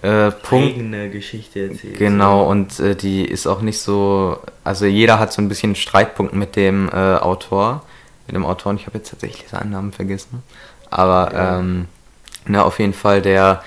äh, 0.02 0.30
Punkt 0.30 0.74
eigene 0.76 1.10
Geschichte 1.10 1.68
erzählt. 1.68 1.98
Genau, 1.98 2.48
und 2.50 2.78
äh, 2.80 2.94
die 2.94 3.24
ist 3.24 3.46
auch 3.46 3.60
nicht 3.62 3.78
so. 3.78 4.38
Also 4.64 4.86
jeder 4.86 5.18
hat 5.18 5.32
so 5.32 5.40
ein 5.42 5.48
bisschen 5.48 5.74
Streitpunkt 5.74 6.32
mit 6.34 6.56
dem 6.56 6.88
äh, 6.88 6.92
Autor. 7.16 7.82
Mit 8.26 8.34
dem 8.36 8.44
Autoren, 8.46 8.76
ich 8.76 8.86
habe 8.86 8.98
jetzt 8.98 9.10
tatsächlich 9.10 9.48
seinen 9.48 9.70
Namen 9.70 9.92
vergessen. 9.92 10.42
Aber 10.90 11.32
Ja. 11.32 11.58
ähm, 11.58 11.86
ne, 12.46 12.64
auf 12.64 12.78
jeden 12.78 12.94
Fall 12.94 13.20
der 13.22 13.62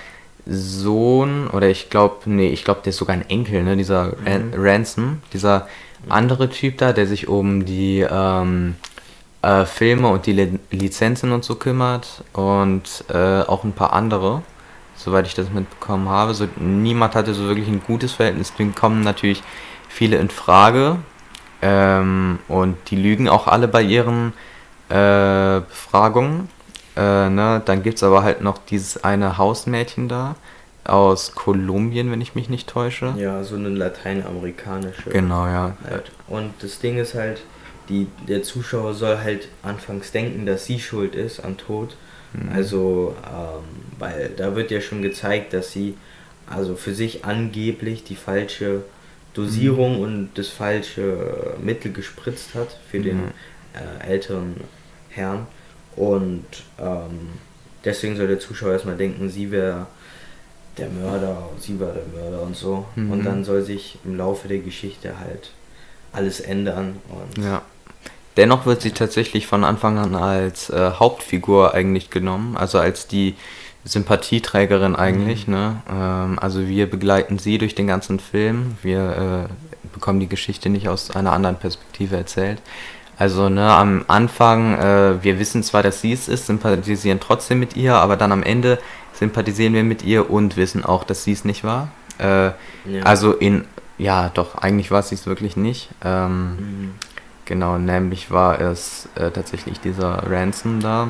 Sohn, 0.45 1.47
oder 1.47 1.69
ich 1.69 1.89
glaube, 1.89 2.15
nee, 2.25 2.49
ich 2.49 2.63
glaube, 2.63 2.81
der 2.83 2.91
ist 2.91 2.97
sogar 2.97 3.15
ein 3.15 3.29
Enkel, 3.29 3.63
ne? 3.63 3.75
Dieser 3.77 4.13
Mhm. 4.17 4.53
Ransom, 4.55 5.21
dieser 5.33 5.67
andere 6.09 6.49
Typ 6.49 6.77
da, 6.77 6.93
der 6.93 7.05
sich 7.07 7.27
um 7.27 7.65
die 7.65 8.05
ähm, 8.09 8.75
äh, 9.47 9.65
Filme 9.65 10.09
und 10.09 10.25
die 10.25 10.33
Li 10.33 10.59
Lizenzen 10.71 11.31
und 11.31 11.43
so 11.43 11.55
kümmert 11.55 12.23
und 12.33 13.05
äh, 13.13 13.41
auch 13.41 13.63
ein 13.63 13.71
paar 13.71 13.93
andere, 13.93 14.41
soweit 14.95 15.25
ich 15.25 15.35
das 15.35 15.49
mitbekommen 15.49 16.09
habe. 16.09 16.33
So, 16.33 16.47
niemand 16.57 17.15
hatte 17.15 17.33
so 17.33 17.47
wirklich 17.47 17.67
ein 17.69 17.81
gutes 17.85 18.11
Verhältnis. 18.11 18.51
Deswegen 18.51 18.75
kommen 18.75 19.01
natürlich 19.01 19.41
viele 19.87 20.17
in 20.17 20.29
Frage 20.29 20.97
ähm, 21.61 22.39
und 22.49 22.77
die 22.89 22.97
lügen 22.97 23.29
auch 23.29 23.47
alle 23.47 23.67
bei 23.67 23.81
ihren 23.81 24.33
äh, 24.89 25.61
Befragungen. 25.61 26.49
Äh, 26.97 27.29
ne? 27.29 27.61
Dann 27.63 27.83
gibt 27.83 27.97
es 27.97 28.03
aber 28.03 28.23
halt 28.23 28.41
noch 28.41 28.57
dieses 28.57 29.03
eine 29.03 29.37
Hausmädchen 29.37 30.09
da 30.09 30.35
aus 30.83 31.35
Kolumbien, 31.35 32.11
wenn 32.11 32.21
ich 32.21 32.35
mich 32.35 32.49
nicht 32.49 32.67
täusche. 32.69 33.13
Ja, 33.17 33.43
so 33.43 33.55
eine 33.55 33.69
lateinamerikanische. 33.69 35.09
Genau, 35.09 35.45
ja. 35.45 35.75
Halt. 35.89 36.11
Und 36.27 36.53
das 36.61 36.79
Ding 36.79 36.97
ist 36.97 37.13
halt, 37.13 37.41
die, 37.89 38.07
der 38.27 38.43
Zuschauer 38.43 38.93
soll 38.93 39.17
halt 39.19 39.47
anfangs 39.63 40.11
denken, 40.11 40.45
dass 40.45 40.65
sie 40.65 40.79
schuld 40.79 41.15
ist 41.15 41.39
am 41.39 41.57
Tod. 41.57 41.95
Mhm. 42.33 42.49
Also, 42.53 43.15
ähm, 43.25 43.63
weil 43.99 44.31
da 44.35 44.55
wird 44.55 44.71
ja 44.71 44.81
schon 44.81 45.01
gezeigt, 45.01 45.53
dass 45.53 45.71
sie 45.71 45.95
also 46.45 46.75
für 46.75 46.93
sich 46.93 47.25
angeblich 47.25 48.03
die 48.03 48.15
falsche 48.15 48.83
Dosierung 49.33 49.97
mhm. 49.97 50.01
und 50.01 50.29
das 50.35 50.47
falsche 50.47 51.55
Mittel 51.61 51.91
gespritzt 51.91 52.55
hat 52.55 52.77
für 52.89 52.99
mhm. 52.99 53.03
den 53.03 53.19
äh, 53.73 54.07
älteren 54.07 54.55
Herrn. 55.09 55.47
Und 55.95 56.45
ähm, 56.79 57.29
deswegen 57.83 58.15
soll 58.15 58.27
der 58.27 58.39
Zuschauer 58.39 58.73
erstmal 58.73 58.97
denken, 58.97 59.29
sie 59.29 59.51
wäre 59.51 59.87
der 60.77 60.89
Mörder, 60.89 61.49
sie 61.59 61.79
war 61.79 61.91
der 61.91 62.05
Mörder 62.13 62.41
und 62.43 62.55
so. 62.55 62.85
Mhm. 62.95 63.11
Und 63.11 63.25
dann 63.25 63.43
soll 63.43 63.63
sich 63.63 63.97
im 64.05 64.15
Laufe 64.17 64.47
der 64.47 64.59
Geschichte 64.59 65.19
halt 65.19 65.51
alles 66.11 66.39
ändern. 66.39 66.97
Und 67.09 67.43
ja. 67.43 67.61
Dennoch 68.37 68.65
wird 68.65 68.81
sie 68.81 68.91
tatsächlich 68.91 69.47
von 69.47 69.63
Anfang 69.63 69.97
an 69.97 70.15
als 70.15 70.69
äh, 70.69 70.91
Hauptfigur 70.91 71.73
eigentlich 71.73 72.11
genommen, 72.11 72.55
also 72.55 72.77
als 72.77 73.07
die 73.07 73.35
Sympathieträgerin 73.83 74.95
eigentlich. 74.95 75.47
Mhm. 75.47 75.53
Ne? 75.53 75.81
Ähm, 75.91 76.39
also 76.39 76.67
wir 76.67 76.89
begleiten 76.89 77.39
sie 77.39 77.57
durch 77.57 77.73
den 77.73 77.87
ganzen 77.87 78.19
Film. 78.19 78.77
Wir 78.83 79.47
äh, 79.49 79.87
bekommen 79.93 80.19
die 80.19 80.27
Geschichte 80.27 80.69
nicht 80.69 80.87
aus 80.87 81.11
einer 81.11 81.31
anderen 81.31 81.55
Perspektive 81.55 82.15
erzählt. 82.15 82.61
Also 83.17 83.49
ne, 83.49 83.67
am 83.67 84.05
Anfang, 84.07 84.77
äh, 84.77 85.23
wir 85.23 85.39
wissen 85.39 85.63
zwar, 85.63 85.81
dass 85.81 86.01
sie 86.01 86.13
es 86.13 86.27
ist, 86.27 86.45
sympathisieren 86.45 87.19
trotzdem 87.19 87.59
mit 87.59 87.75
ihr, 87.75 87.95
aber 87.95 88.15
dann 88.15 88.31
am 88.31 88.43
Ende 88.43 88.77
sympathisieren 89.13 89.73
wir 89.73 89.83
mit 89.83 90.03
ihr 90.03 90.29
und 90.29 90.55
wissen 90.55 90.85
auch, 90.85 91.03
dass 91.03 91.23
sie 91.23 91.31
es 91.31 91.43
nicht 91.43 91.63
war. 91.63 91.89
Äh, 92.19 92.45
ja. 92.45 92.53
Also 93.03 93.33
in, 93.33 93.65
ja 93.97 94.29
doch, 94.29 94.55
eigentlich 94.55 94.91
war 94.91 95.01
sie 95.01 95.15
es 95.15 95.25
wirklich 95.25 95.57
nicht. 95.57 95.89
Ähm, 96.03 96.49
mhm. 96.49 96.91
Genau, 97.47 97.77
nämlich 97.77 98.29
war 98.29 98.59
es 98.59 99.07
äh, 99.15 99.31
tatsächlich 99.31 99.79
dieser 99.79 100.29
Ransom 100.29 100.81
da. 100.81 101.07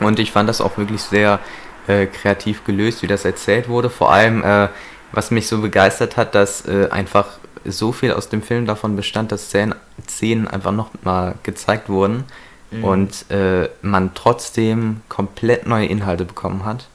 Und 0.00 0.18
ich 0.18 0.32
fand 0.32 0.48
das 0.48 0.60
auch 0.60 0.76
wirklich 0.76 1.00
sehr 1.00 1.38
äh, 1.86 2.06
kreativ 2.06 2.64
gelöst, 2.64 3.02
wie 3.02 3.06
das 3.06 3.24
erzählt 3.24 3.68
wurde. 3.68 3.88
Vor 3.88 4.12
allem, 4.12 4.42
äh, 4.42 4.68
was 5.12 5.30
mich 5.30 5.46
so 5.46 5.60
begeistert 5.60 6.16
hat, 6.16 6.34
dass 6.34 6.66
äh, 6.66 6.88
einfach 6.90 7.38
so 7.64 7.92
viel 7.92 8.12
aus 8.12 8.28
dem 8.28 8.42
Film 8.42 8.66
davon 8.66 8.96
bestand, 8.96 9.30
dass 9.30 9.46
Szenen, 9.46 9.76
Szenen 10.08 10.48
einfach 10.48 10.72
nochmal 10.72 11.36
gezeigt 11.44 11.88
wurden 11.88 12.24
mhm. 12.72 12.84
und 12.84 13.30
äh, 13.30 13.68
man 13.82 14.14
trotzdem 14.14 15.00
komplett 15.08 15.68
neue 15.68 15.86
Inhalte 15.86 16.24
bekommen 16.24 16.64
hat. 16.64 16.88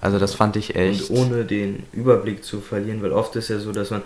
Also 0.00 0.18
das 0.18 0.34
fand 0.34 0.56
ich 0.56 0.74
echt. 0.74 1.10
Und 1.10 1.18
ohne 1.18 1.44
den 1.44 1.84
Überblick 1.92 2.44
zu 2.44 2.60
verlieren, 2.60 3.00
weil 3.00 3.12
oft 3.12 3.36
ist 3.36 3.48
ja 3.48 3.60
so, 3.60 3.70
dass 3.70 3.90
man 3.90 4.02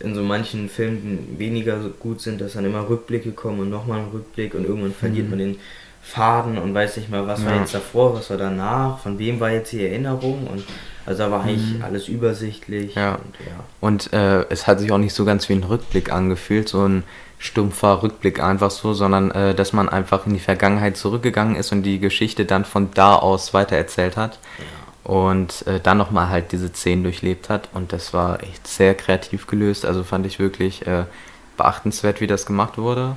in 0.00 0.14
so 0.14 0.22
manchen 0.22 0.68
Filmen 0.68 1.36
weniger 1.38 1.78
gut 2.00 2.20
sind, 2.20 2.40
dass 2.40 2.54
dann 2.54 2.64
immer 2.64 2.88
Rückblicke 2.88 3.32
kommen 3.32 3.60
und 3.60 3.70
nochmal 3.70 4.00
ein 4.00 4.08
Rückblick 4.12 4.54
und 4.54 4.64
irgendwann 4.64 4.94
verliert 4.94 5.26
mhm. 5.26 5.30
man 5.30 5.38
den 5.38 5.56
Faden 6.02 6.58
und 6.58 6.74
weiß 6.74 6.98
nicht 6.98 7.10
mal, 7.10 7.26
was 7.26 7.40
ja. 7.42 7.46
war 7.46 7.60
jetzt 7.60 7.74
davor, 7.74 8.14
was 8.14 8.28
war 8.30 8.36
danach, 8.36 8.98
von 8.98 9.18
wem 9.18 9.40
war 9.40 9.50
jetzt 9.50 9.72
die 9.72 9.86
Erinnerung 9.86 10.46
und 10.46 10.64
also 11.06 11.22
da 11.22 11.30
war 11.30 11.42
eigentlich 11.42 11.78
mhm. 11.78 11.84
alles 11.84 12.08
übersichtlich. 12.08 12.94
Ja. 12.94 13.14
Und, 13.14 13.34
ja. 13.46 13.64
und 13.80 14.12
äh, 14.12 14.44
es 14.50 14.66
hat 14.66 14.80
sich 14.80 14.90
auch 14.92 14.98
nicht 14.98 15.14
so 15.14 15.24
ganz 15.24 15.48
wie 15.48 15.54
ein 15.54 15.64
Rückblick 15.64 16.12
angefühlt, 16.12 16.68
so 16.68 16.86
ein 16.86 17.04
stumpfer 17.38 18.02
Rückblick 18.02 18.42
einfach 18.42 18.70
so, 18.70 18.94
sondern 18.94 19.30
äh, 19.30 19.54
dass 19.54 19.72
man 19.72 19.88
einfach 19.88 20.26
in 20.26 20.34
die 20.34 20.40
Vergangenheit 20.40 20.96
zurückgegangen 20.96 21.56
ist 21.56 21.72
und 21.72 21.82
die 21.82 22.00
Geschichte 22.00 22.46
dann 22.46 22.64
von 22.64 22.90
da 22.94 23.16
aus 23.16 23.52
weitererzählt 23.52 24.16
hat. 24.16 24.38
Ja. 24.58 24.64
Und 25.04 25.66
äh, 25.66 25.80
dann 25.80 25.98
nochmal 25.98 26.30
halt 26.30 26.52
diese 26.52 26.68
Szenen 26.68 27.02
durchlebt 27.02 27.50
hat. 27.50 27.68
Und 27.74 27.92
das 27.92 28.14
war 28.14 28.42
echt 28.42 28.66
sehr 28.66 28.94
kreativ 28.94 29.46
gelöst. 29.46 29.84
Also 29.84 30.02
fand 30.02 30.24
ich 30.26 30.38
wirklich 30.38 30.86
äh, 30.86 31.04
beachtenswert, 31.56 32.20
wie 32.20 32.26
das 32.26 32.46
gemacht 32.46 32.78
wurde. 32.78 33.16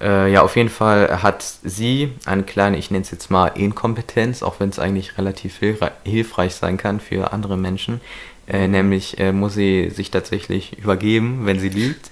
Äh, 0.00 0.30
ja, 0.32 0.42
auf 0.42 0.56
jeden 0.56 0.68
Fall 0.68 1.22
hat 1.22 1.42
sie 1.62 2.12
eine 2.26 2.42
kleine, 2.42 2.76
ich 2.76 2.90
nenne 2.90 3.02
es 3.02 3.10
jetzt 3.10 3.30
mal 3.30 3.48
Inkompetenz, 3.48 4.42
auch 4.42 4.60
wenn 4.60 4.68
es 4.68 4.78
eigentlich 4.78 5.16
relativ 5.16 5.60
hilfreich 6.04 6.54
sein 6.54 6.76
kann 6.76 7.00
für 7.00 7.32
andere 7.32 7.56
Menschen. 7.56 8.00
Äh, 8.46 8.68
nämlich 8.68 9.18
äh, 9.18 9.32
muss 9.32 9.54
sie 9.54 9.88
sich 9.88 10.10
tatsächlich 10.10 10.78
übergeben, 10.78 11.46
wenn 11.46 11.58
sie 11.58 11.70
lügt. 11.70 12.10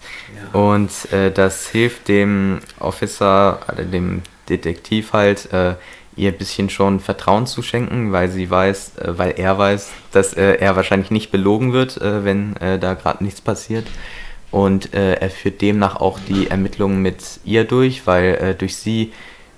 Ja. 0.55 0.59
Und 0.59 1.13
äh, 1.13 1.31
das 1.31 1.69
hilft 1.69 2.09
dem 2.09 2.61
Officer, 2.81 3.61
also 3.67 3.83
dem 3.83 4.23
Detektiv 4.49 5.13
halt, 5.13 5.53
äh, 5.53 5.75
ihr 6.17 6.31
ein 6.31 6.39
bisschen 6.39 6.71
schon 6.71 7.01
Vertrauen 7.01 7.47
zu 7.47 7.63
schenken, 7.63 8.13
weil 8.13 8.29
sie 8.31 8.51
weiß, 8.51 8.99
äh, 8.99 9.19
weil 9.19 9.35
er 9.39 9.59
weiß, 9.59 9.91
dass 10.13 10.35
er 10.35 10.77
wahrscheinlich 10.77 11.11
nicht 11.11 11.31
belogen 11.31 11.73
wird, 11.73 11.99
wenn 12.03 12.55
da 12.61 12.93
gerade 12.93 13.25
nichts 13.25 13.41
passiert. 13.41 13.87
Und 14.53 14.93
äh, 14.93 15.15
er 15.15 15.31
führt 15.31 15.63
demnach 15.63 15.97
auch 15.97 16.21
die 16.29 16.49
Ermittlungen 16.49 17.01
mit 17.01 17.41
ihr 17.43 17.65
durch, 17.65 18.07
weil 18.07 18.35
äh, 18.35 18.55
durch 18.55 18.77
sie 18.77 19.13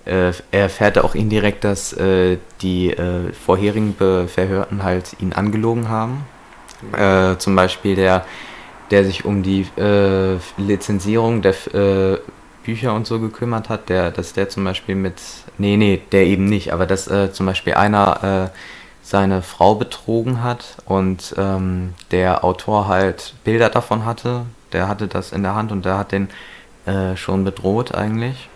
äh, 0.04 0.32
erfährt 0.52 0.96
er 0.96 1.04
auch 1.04 1.16
indirekt, 1.16 1.64
dass 1.64 1.92
äh, 1.94 2.38
die 2.62 2.90
äh, 2.90 3.32
vorherigen 3.32 3.94
Be 3.96 4.28
Verhörten 4.28 4.84
halt 4.84 5.16
ihn 5.18 5.32
angelogen 5.32 5.88
haben. 5.88 6.24
Äh, 6.96 7.38
zum 7.38 7.56
Beispiel 7.56 7.96
der, 7.96 8.24
der 8.92 9.04
sich 9.04 9.24
um 9.24 9.42
die 9.42 9.66
Lizenzierung 10.58 11.42
der 11.42 11.54
Bücher 12.64 12.94
und 12.94 13.06
so 13.06 13.20
gekümmert 13.20 13.68
hat, 13.68 13.88
der, 13.88 14.10
dass 14.10 14.32
der 14.32 14.48
zum 14.48 14.64
Beispiel 14.64 14.94
mit, 14.94 15.20
nee, 15.58 15.76
nee, 15.76 16.00
der 16.12 16.24
eben 16.26 16.46
nicht, 16.46 16.72
aber 16.72 16.86
dass 16.86 17.10
zum 17.32 17.46
Beispiel 17.46 17.74
einer 17.74 18.50
seine 19.04 19.42
Frau 19.42 19.74
betrogen 19.74 20.42
hat 20.42 20.78
und 20.86 21.34
ähm, 21.36 21.92
der 22.10 22.42
Autor 22.42 22.88
halt 22.88 23.34
Bilder 23.44 23.68
davon 23.68 24.06
hatte, 24.06 24.46
der 24.72 24.88
hatte 24.88 25.08
das 25.08 25.30
in 25.30 25.42
der 25.42 25.54
Hand 25.54 25.72
und 25.72 25.84
der 25.84 25.98
hat 25.98 26.10
den 26.10 26.30
äh, 26.86 27.14
schon 27.14 27.44
bedroht 27.44 27.94
eigentlich. 27.94 28.48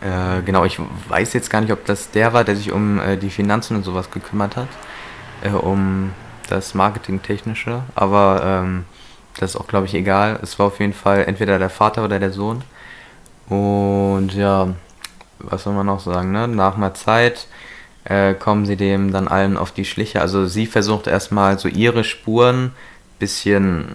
Äh, 0.00 0.40
genau, 0.42 0.64
ich 0.64 0.78
weiß 1.08 1.34
jetzt 1.34 1.50
gar 1.50 1.60
nicht, 1.60 1.70
ob 1.70 1.84
das 1.84 2.10
der 2.10 2.32
war, 2.32 2.44
der 2.44 2.56
sich 2.56 2.72
um 2.72 2.98
äh, 2.98 3.18
die 3.18 3.28
Finanzen 3.28 3.76
und 3.76 3.84
sowas 3.84 4.10
gekümmert 4.10 4.56
hat, 4.56 4.68
äh, 5.42 5.50
um 5.50 6.12
das 6.48 6.72
Marketingtechnische, 6.72 7.82
aber 7.94 8.42
ähm, 8.44 8.84
das 9.36 9.50
ist 9.50 9.56
auch, 9.56 9.66
glaube 9.66 9.86
ich, 9.86 9.94
egal. 9.94 10.38
Es 10.42 10.58
war 10.58 10.66
auf 10.66 10.80
jeden 10.80 10.92
Fall 10.92 11.24
entweder 11.24 11.58
der 11.58 11.70
Vater 11.70 12.04
oder 12.04 12.18
der 12.18 12.32
Sohn. 12.32 12.62
Und 13.52 14.32
ja, 14.34 14.74
was 15.38 15.64
soll 15.64 15.74
man 15.74 15.84
noch 15.84 16.00
sagen, 16.00 16.32
ne? 16.32 16.48
Nach 16.48 16.76
einer 16.76 16.94
Zeit 16.94 17.46
äh, 18.04 18.32
kommen 18.32 18.64
sie 18.64 18.76
dem 18.76 19.12
dann 19.12 19.28
allen 19.28 19.58
auf 19.58 19.72
die 19.72 19.84
Schliche. 19.84 20.22
Also 20.22 20.46
sie 20.46 20.66
versucht 20.66 21.06
erstmal 21.06 21.58
so 21.58 21.68
ihre 21.68 22.02
Spuren 22.02 22.72
bisschen, 23.18 23.88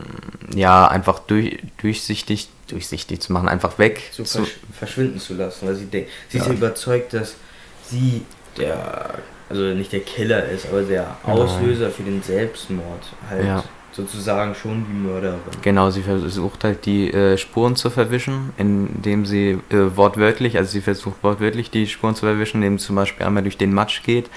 ja, 0.55 0.87
einfach 0.87 1.19
durch, 1.19 1.57
durchsichtig, 1.81 2.49
durchsichtig 2.67 3.19
zu 3.19 3.33
machen, 3.33 3.49
einfach 3.49 3.79
weg. 3.79 4.03
Zu, 4.11 4.23
zu 4.23 4.47
verschwinden 4.77 5.19
zu 5.19 5.33
lassen, 5.33 5.67
weil 5.67 5.75
sie 5.75 5.87
denkt, 5.87 6.11
sie 6.29 6.37
ja. 6.37 6.43
ist 6.43 6.49
ja 6.49 6.55
überzeugt, 6.55 7.13
dass 7.13 7.35
sie 7.83 8.25
der, 8.57 9.15
also 9.49 9.63
nicht 9.63 9.91
der 9.91 10.01
Killer 10.01 10.45
ist, 10.45 10.67
aber 10.67 10.83
der 10.83 11.17
Auslöser 11.23 11.89
für 11.89 12.03
den 12.03 12.21
Selbstmord 12.21 13.01
halt 13.27 13.45
ja. 13.45 13.63
Sozusagen 13.97 14.55
schon 14.55 14.85
die 14.85 14.93
Mörderin. 14.93 15.39
Genau, 15.61 15.89
sie 15.89 16.03
versucht 16.03 16.63
halt 16.63 16.85
die 16.85 17.11
äh, 17.11 17.37
Spuren 17.37 17.75
zu 17.75 17.89
verwischen, 17.89 18.53
indem 18.57 19.25
sie 19.25 19.59
äh, 19.69 19.95
wortwörtlich, 19.95 20.57
also 20.57 20.71
sie 20.71 20.81
versucht 20.81 21.23
wortwörtlich 21.23 21.71
die 21.71 21.87
Spuren 21.87 22.15
zu 22.15 22.25
verwischen, 22.25 22.57
indem 22.57 22.77
sie 22.77 22.85
zum 22.85 22.95
Beispiel 22.95 23.25
einmal 23.25 23.43
durch 23.43 23.57
den 23.57 23.73
Matsch 23.73 24.03
geht 24.03 24.29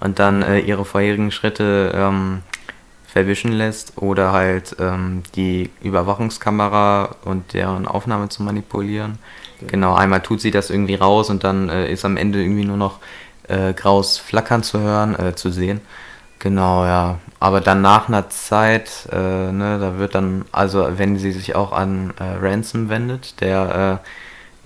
und 0.00 0.18
dann 0.18 0.42
äh, 0.42 0.60
ihre 0.60 0.84
vorherigen 0.84 1.30
Schritte 1.32 1.92
ähm, 1.94 2.42
verwischen 3.06 3.52
lässt 3.52 3.98
oder 3.98 4.32
halt 4.32 4.76
ähm, 4.78 5.24
die 5.34 5.70
Überwachungskamera 5.82 7.16
und 7.24 7.52
deren 7.54 7.88
Aufnahme 7.88 8.28
zu 8.28 8.42
manipulieren. 8.44 9.18
Ja. 9.60 9.66
Genau, 9.68 9.94
einmal 9.94 10.22
tut 10.22 10.40
sie 10.40 10.52
das 10.52 10.70
irgendwie 10.70 10.94
raus 10.94 11.28
und 11.28 11.42
dann 11.42 11.68
äh, 11.68 11.90
ist 11.92 12.04
am 12.04 12.16
Ende 12.16 12.40
irgendwie 12.40 12.64
nur 12.64 12.76
noch 12.76 13.00
äh, 13.48 13.72
graues 13.72 14.18
Flackern 14.18 14.62
zu 14.62 14.78
hören, 14.78 15.18
äh, 15.18 15.34
zu 15.34 15.50
sehen. 15.50 15.80
Genau, 16.38 16.84
ja. 16.84 17.18
Aber 17.40 17.60
dann 17.60 17.82
nach 17.82 18.08
einer 18.08 18.28
Zeit, 18.30 19.08
äh, 19.12 19.16
ne, 19.52 19.78
da 19.80 19.98
wird 19.98 20.14
dann, 20.14 20.44
also 20.52 20.86
wenn 20.98 21.16
sie 21.18 21.32
sich 21.32 21.54
auch 21.54 21.72
an 21.72 22.12
äh, 22.18 22.24
Ransom 22.40 22.88
wendet, 22.88 23.40
der 23.40 24.00
äh, 24.04 24.08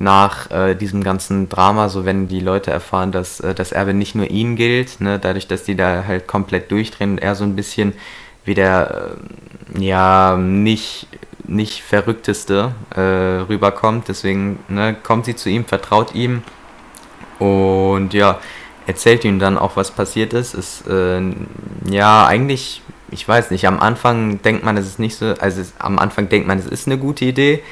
nach 0.03 0.51
äh, 0.51 0.75
diesem 0.75 1.03
ganzen 1.05 1.49
Drama, 1.49 1.89
so 1.89 2.05
wenn 2.05 2.29
die 2.29 2.41
Leute 2.41 2.71
erfahren, 2.71 3.13
dass 3.13 3.41
äh, 3.41 3.55
das 3.55 3.73
Erbe 3.73 3.95
nicht 3.95 4.15
nur 4.15 4.29
ihnen 4.31 4.57
gilt, 4.57 5.01
ne, 5.01 5.19
dadurch, 5.19 5.49
dass 5.49 5.65
die 5.65 5.77
da 5.77 6.05
halt 6.07 6.27
komplett 6.27 6.71
durchdrehen 6.71 7.13
und 7.13 7.19
er 7.19 7.35
so 7.35 7.45
ein 7.45 7.57
bisschen 7.57 7.95
wieder 8.45 9.13
äh, 9.75 9.85
ja 9.85 10.37
nicht 10.37 11.07
nicht 11.45 11.83
verrückteste 11.83 12.75
äh, 12.95 13.01
rüberkommt. 13.49 14.09
Deswegen 14.09 14.59
ne, 14.69 14.97
kommt 15.03 15.27
sie 15.27 15.37
zu 15.37 15.49
ihm, 15.51 15.65
vertraut 15.65 16.15
ihm 16.15 16.43
und 17.39 18.15
ja, 18.15 18.39
erzählt 18.93 19.25
ihm 19.25 19.39
dann 19.39 19.57
auch, 19.57 19.77
was 19.77 19.91
passiert 19.91 20.35
ist. 20.35 20.55
Ist 20.55 20.87
äh, 20.87 21.23
ja 21.91 22.27
eigentlich, 22.27 22.83
ich 23.11 23.27
weiß 23.27 23.51
nicht, 23.51 23.67
am 23.67 23.81
Anfang 23.81 24.43
denkt 24.43 24.65
man, 24.65 24.77
es 24.77 24.87
ist 24.87 24.99
nicht 24.99 25.17
so, 25.17 25.35
also 25.41 25.63
es, 25.63 25.73
am 25.79 25.99
Anfang 25.99 26.29
denkt 26.29 26.47
man, 26.47 26.59
es 26.59 26.67
ist 26.67 26.87
eine 26.87 26.99
gute 26.99 27.25
Idee, 27.25 27.63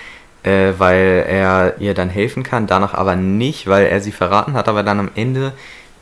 äh, 0.45 0.73
weil 0.79 1.27
er 1.29 1.79
ihr 1.79 1.93
dann 1.93 2.09
helfen 2.09 2.43
kann, 2.43 2.67
danach 2.67 2.95
aber 2.95 3.17
nicht, 3.17 3.67
weil 3.67 3.87
er 3.87 4.01
sie 4.01 4.13
verraten 4.13 4.55
hat, 4.55 4.67
aber 4.67 4.83
dann 4.83 4.99
am 4.99 5.11
Ende 5.15 5.53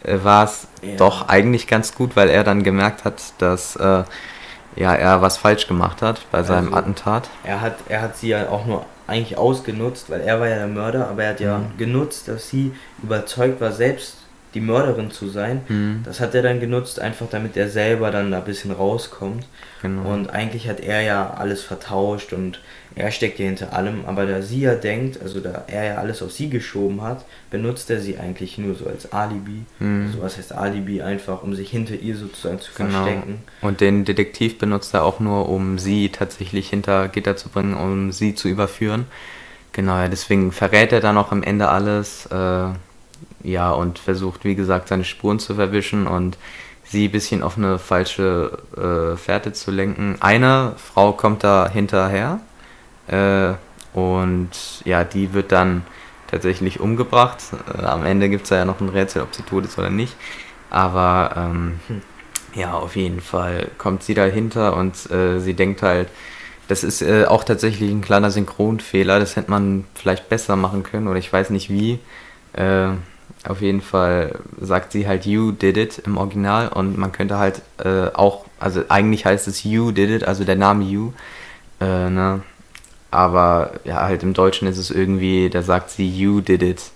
äh, 0.04 0.18
war 0.22 0.44
es 0.44 0.68
ja. 0.82 0.94
doch 0.96 1.28
eigentlich 1.28 1.66
ganz 1.66 1.96
gut, 1.96 2.14
weil 2.14 2.28
er 2.28 2.44
dann 2.44 2.62
gemerkt 2.62 3.04
hat, 3.04 3.20
dass 3.38 3.74
äh, 3.74 4.04
ja, 4.76 4.94
er 4.94 5.20
was 5.20 5.36
falsch 5.36 5.66
gemacht 5.66 6.00
hat 6.00 6.20
bei 6.30 6.44
seinem 6.44 6.66
also, 6.66 6.76
Attentat. 6.76 7.28
Er 7.42 7.60
hat, 7.60 7.78
er 7.88 8.02
hat 8.02 8.16
sie 8.16 8.28
ja 8.28 8.48
auch 8.48 8.66
nur 8.66 8.86
eigentlich 9.08 9.36
ausgenutzt, 9.36 10.10
weil 10.10 10.20
er 10.20 10.38
war 10.38 10.46
ja 10.46 10.56
der 10.56 10.68
Mörder, 10.68 11.08
aber 11.08 11.24
er 11.24 11.30
hat 11.30 11.40
ja 11.40 11.58
mhm. 11.58 11.76
genutzt, 11.76 12.28
dass 12.28 12.48
sie 12.48 12.72
überzeugt 13.02 13.60
war, 13.60 13.72
selbst 13.72 14.17
die 14.58 14.64
Mörderin 14.64 15.10
zu 15.10 15.28
sein. 15.28 15.62
Mhm. 15.68 16.00
Das 16.04 16.18
hat 16.18 16.34
er 16.34 16.42
dann 16.42 16.58
genutzt, 16.58 17.00
einfach 17.00 17.26
damit 17.30 17.56
er 17.56 17.68
selber 17.68 18.10
dann 18.10 18.32
da 18.32 18.38
ein 18.38 18.44
bisschen 18.44 18.72
rauskommt. 18.72 19.46
Genau. 19.82 20.12
Und 20.12 20.30
eigentlich 20.30 20.68
hat 20.68 20.80
er 20.80 21.02
ja 21.02 21.34
alles 21.34 21.62
vertauscht 21.62 22.32
und 22.32 22.60
er 22.96 23.12
steckt 23.12 23.38
ja 23.38 23.46
hinter 23.46 23.72
allem, 23.72 24.06
aber 24.06 24.26
da 24.26 24.42
sie 24.42 24.62
ja 24.62 24.74
denkt, 24.74 25.22
also 25.22 25.38
da 25.38 25.64
er 25.68 25.84
ja 25.84 25.94
alles 25.98 26.20
auf 26.20 26.32
sie 26.32 26.50
geschoben 26.50 27.02
hat, 27.02 27.24
benutzt 27.50 27.88
er 27.90 28.00
sie 28.00 28.18
eigentlich 28.18 28.58
nur 28.58 28.74
so 28.74 28.86
als 28.86 29.12
Alibi. 29.12 29.62
Mhm. 29.78 30.06
Also 30.06 30.22
was 30.22 30.36
heißt 30.36 30.52
Alibi? 30.52 31.00
Einfach, 31.00 31.44
um 31.44 31.54
sich 31.54 31.70
hinter 31.70 31.94
ihr 31.94 32.16
sozusagen 32.16 32.58
zu 32.58 32.72
genau. 32.74 33.04
verstecken. 33.04 33.42
Und 33.60 33.80
den 33.80 34.04
Detektiv 34.04 34.58
benutzt 34.58 34.92
er 34.94 35.04
auch 35.04 35.20
nur, 35.20 35.48
um 35.48 35.78
sie 35.78 36.08
tatsächlich 36.08 36.68
hinter 36.70 37.06
Gitter 37.06 37.36
zu 37.36 37.48
bringen, 37.50 37.74
um 37.74 38.10
sie 38.10 38.34
zu 38.34 38.48
überführen. 38.48 39.06
Genau, 39.72 39.96
ja, 39.98 40.08
deswegen 40.08 40.50
verrät 40.50 40.90
er 40.90 41.00
dann 41.00 41.16
auch 41.16 41.30
am 41.30 41.44
Ende 41.44 41.68
alles. 41.68 42.26
Äh, 42.26 42.70
ja, 43.52 43.72
und 43.72 43.98
versucht, 43.98 44.44
wie 44.44 44.54
gesagt, 44.54 44.88
seine 44.88 45.04
Spuren 45.04 45.38
zu 45.38 45.54
verwischen 45.54 46.06
und 46.06 46.38
sie 46.84 47.08
ein 47.08 47.12
bisschen 47.12 47.42
auf 47.42 47.56
eine 47.56 47.78
falsche 47.78 48.58
äh, 48.76 49.16
Fährte 49.16 49.52
zu 49.52 49.70
lenken. 49.70 50.16
Eine 50.20 50.74
Frau 50.76 51.12
kommt 51.12 51.44
da 51.44 51.68
hinterher 51.68 52.40
äh, 53.06 53.54
und 53.98 54.50
ja, 54.84 55.04
die 55.04 55.34
wird 55.34 55.52
dann 55.52 55.82
tatsächlich 56.30 56.80
umgebracht. 56.80 57.38
Äh, 57.76 57.84
am 57.84 58.04
Ende 58.04 58.28
gibt 58.28 58.44
es 58.44 58.50
ja 58.50 58.64
noch 58.64 58.80
ein 58.80 58.88
Rätsel, 58.88 59.22
ob 59.22 59.34
sie 59.34 59.42
tot 59.42 59.64
ist 59.64 59.78
oder 59.78 59.90
nicht. 59.90 60.16
Aber 60.70 61.32
ähm, 61.36 61.80
hm. 61.88 62.02
ja, 62.54 62.74
auf 62.74 62.96
jeden 62.96 63.20
Fall 63.20 63.68
kommt 63.78 64.02
sie 64.02 64.14
dahinter 64.14 64.76
und 64.76 65.10
äh, 65.10 65.40
sie 65.40 65.54
denkt 65.54 65.82
halt, 65.82 66.08
das 66.68 66.84
ist 66.84 67.00
äh, 67.00 67.24
auch 67.24 67.44
tatsächlich 67.44 67.90
ein 67.90 68.02
kleiner 68.02 68.30
Synchronfehler. 68.30 69.18
Das 69.20 69.36
hätte 69.36 69.50
man 69.50 69.84
vielleicht 69.94 70.28
besser 70.28 70.56
machen 70.56 70.82
können 70.82 71.08
oder 71.08 71.18
ich 71.18 71.32
weiß 71.32 71.50
nicht 71.50 71.70
wie. 71.70 71.98
Auf 73.44 73.60
jeden 73.60 73.80
Fall 73.80 74.40
sagt 74.60 74.92
sie 74.92 75.06
halt 75.06 75.24
You 75.24 75.52
did 75.52 75.76
it 75.76 75.98
im 76.04 76.16
Original 76.16 76.68
und 76.68 76.98
man 76.98 77.12
könnte 77.12 77.38
halt 77.38 77.62
äh, 77.82 78.08
auch, 78.12 78.44
also 78.58 78.82
eigentlich 78.88 79.24
heißt 79.24 79.46
es 79.48 79.64
You 79.64 79.92
did 79.92 80.10
it, 80.10 80.24
also 80.24 80.44
der 80.44 80.56
Name 80.56 80.84
You, 80.84 81.12
äh, 81.80 82.10
ne? 82.10 82.42
Aber 83.10 83.72
ja, 83.84 84.02
halt 84.02 84.22
im 84.22 84.34
Deutschen 84.34 84.68
ist 84.68 84.76
es 84.76 84.90
irgendwie, 84.90 85.48
da 85.48 85.62
sagt 85.62 85.90
sie 85.90 86.08
You 86.08 86.40
did 86.40 86.62
it. 86.62 86.90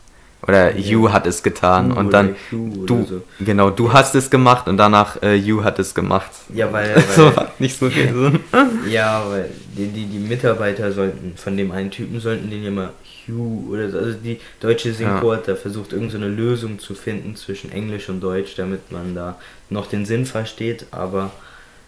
Oder 0.46 0.76
ja. 0.76 0.92
You 0.92 1.10
hat 1.10 1.26
es 1.26 1.42
getan 1.42 1.90
du 1.90 1.96
und 1.96 2.12
dann 2.12 2.34
du, 2.50 3.04
so. 3.04 3.22
genau, 3.38 3.70
du 3.70 3.92
hast 3.92 4.14
es 4.16 4.28
gemacht 4.28 4.66
und 4.66 4.76
danach 4.76 5.22
äh, 5.22 5.34
You 5.34 5.62
hat 5.62 5.78
es 5.78 5.94
gemacht. 5.94 6.30
Ja, 6.52 6.72
weil, 6.72 6.94
weil 6.96 7.02
so 7.02 7.32
nicht 7.60 7.78
so 7.78 7.88
viel 7.88 8.08
Sinn. 8.08 8.40
ja, 8.90 9.24
weil 9.28 9.50
die, 9.76 9.86
die, 9.86 10.06
die 10.06 10.18
Mitarbeiter 10.18 10.90
sollten, 10.90 11.34
von 11.36 11.56
dem 11.56 11.70
einen 11.70 11.90
Typen 11.90 12.18
sollten 12.18 12.50
den 12.50 12.64
immer 12.64 12.90
Hugh 13.28 13.70
oder 13.70 13.88
so. 13.88 13.98
Also 13.98 14.12
die 14.14 14.40
deutsche 14.60 14.92
Synchro 14.92 15.32
ja. 15.32 15.38
hat 15.38 15.48
da 15.48 15.54
versucht, 15.54 15.92
irgendeine 15.92 16.30
so 16.30 16.32
Lösung 16.32 16.78
zu 16.80 16.94
finden 16.94 17.36
zwischen 17.36 17.70
Englisch 17.70 18.08
und 18.08 18.20
Deutsch, 18.20 18.54
damit 18.56 18.90
man 18.90 19.14
da 19.14 19.36
noch 19.70 19.86
den 19.86 20.04
Sinn 20.06 20.26
versteht, 20.26 20.86
aber 20.90 21.30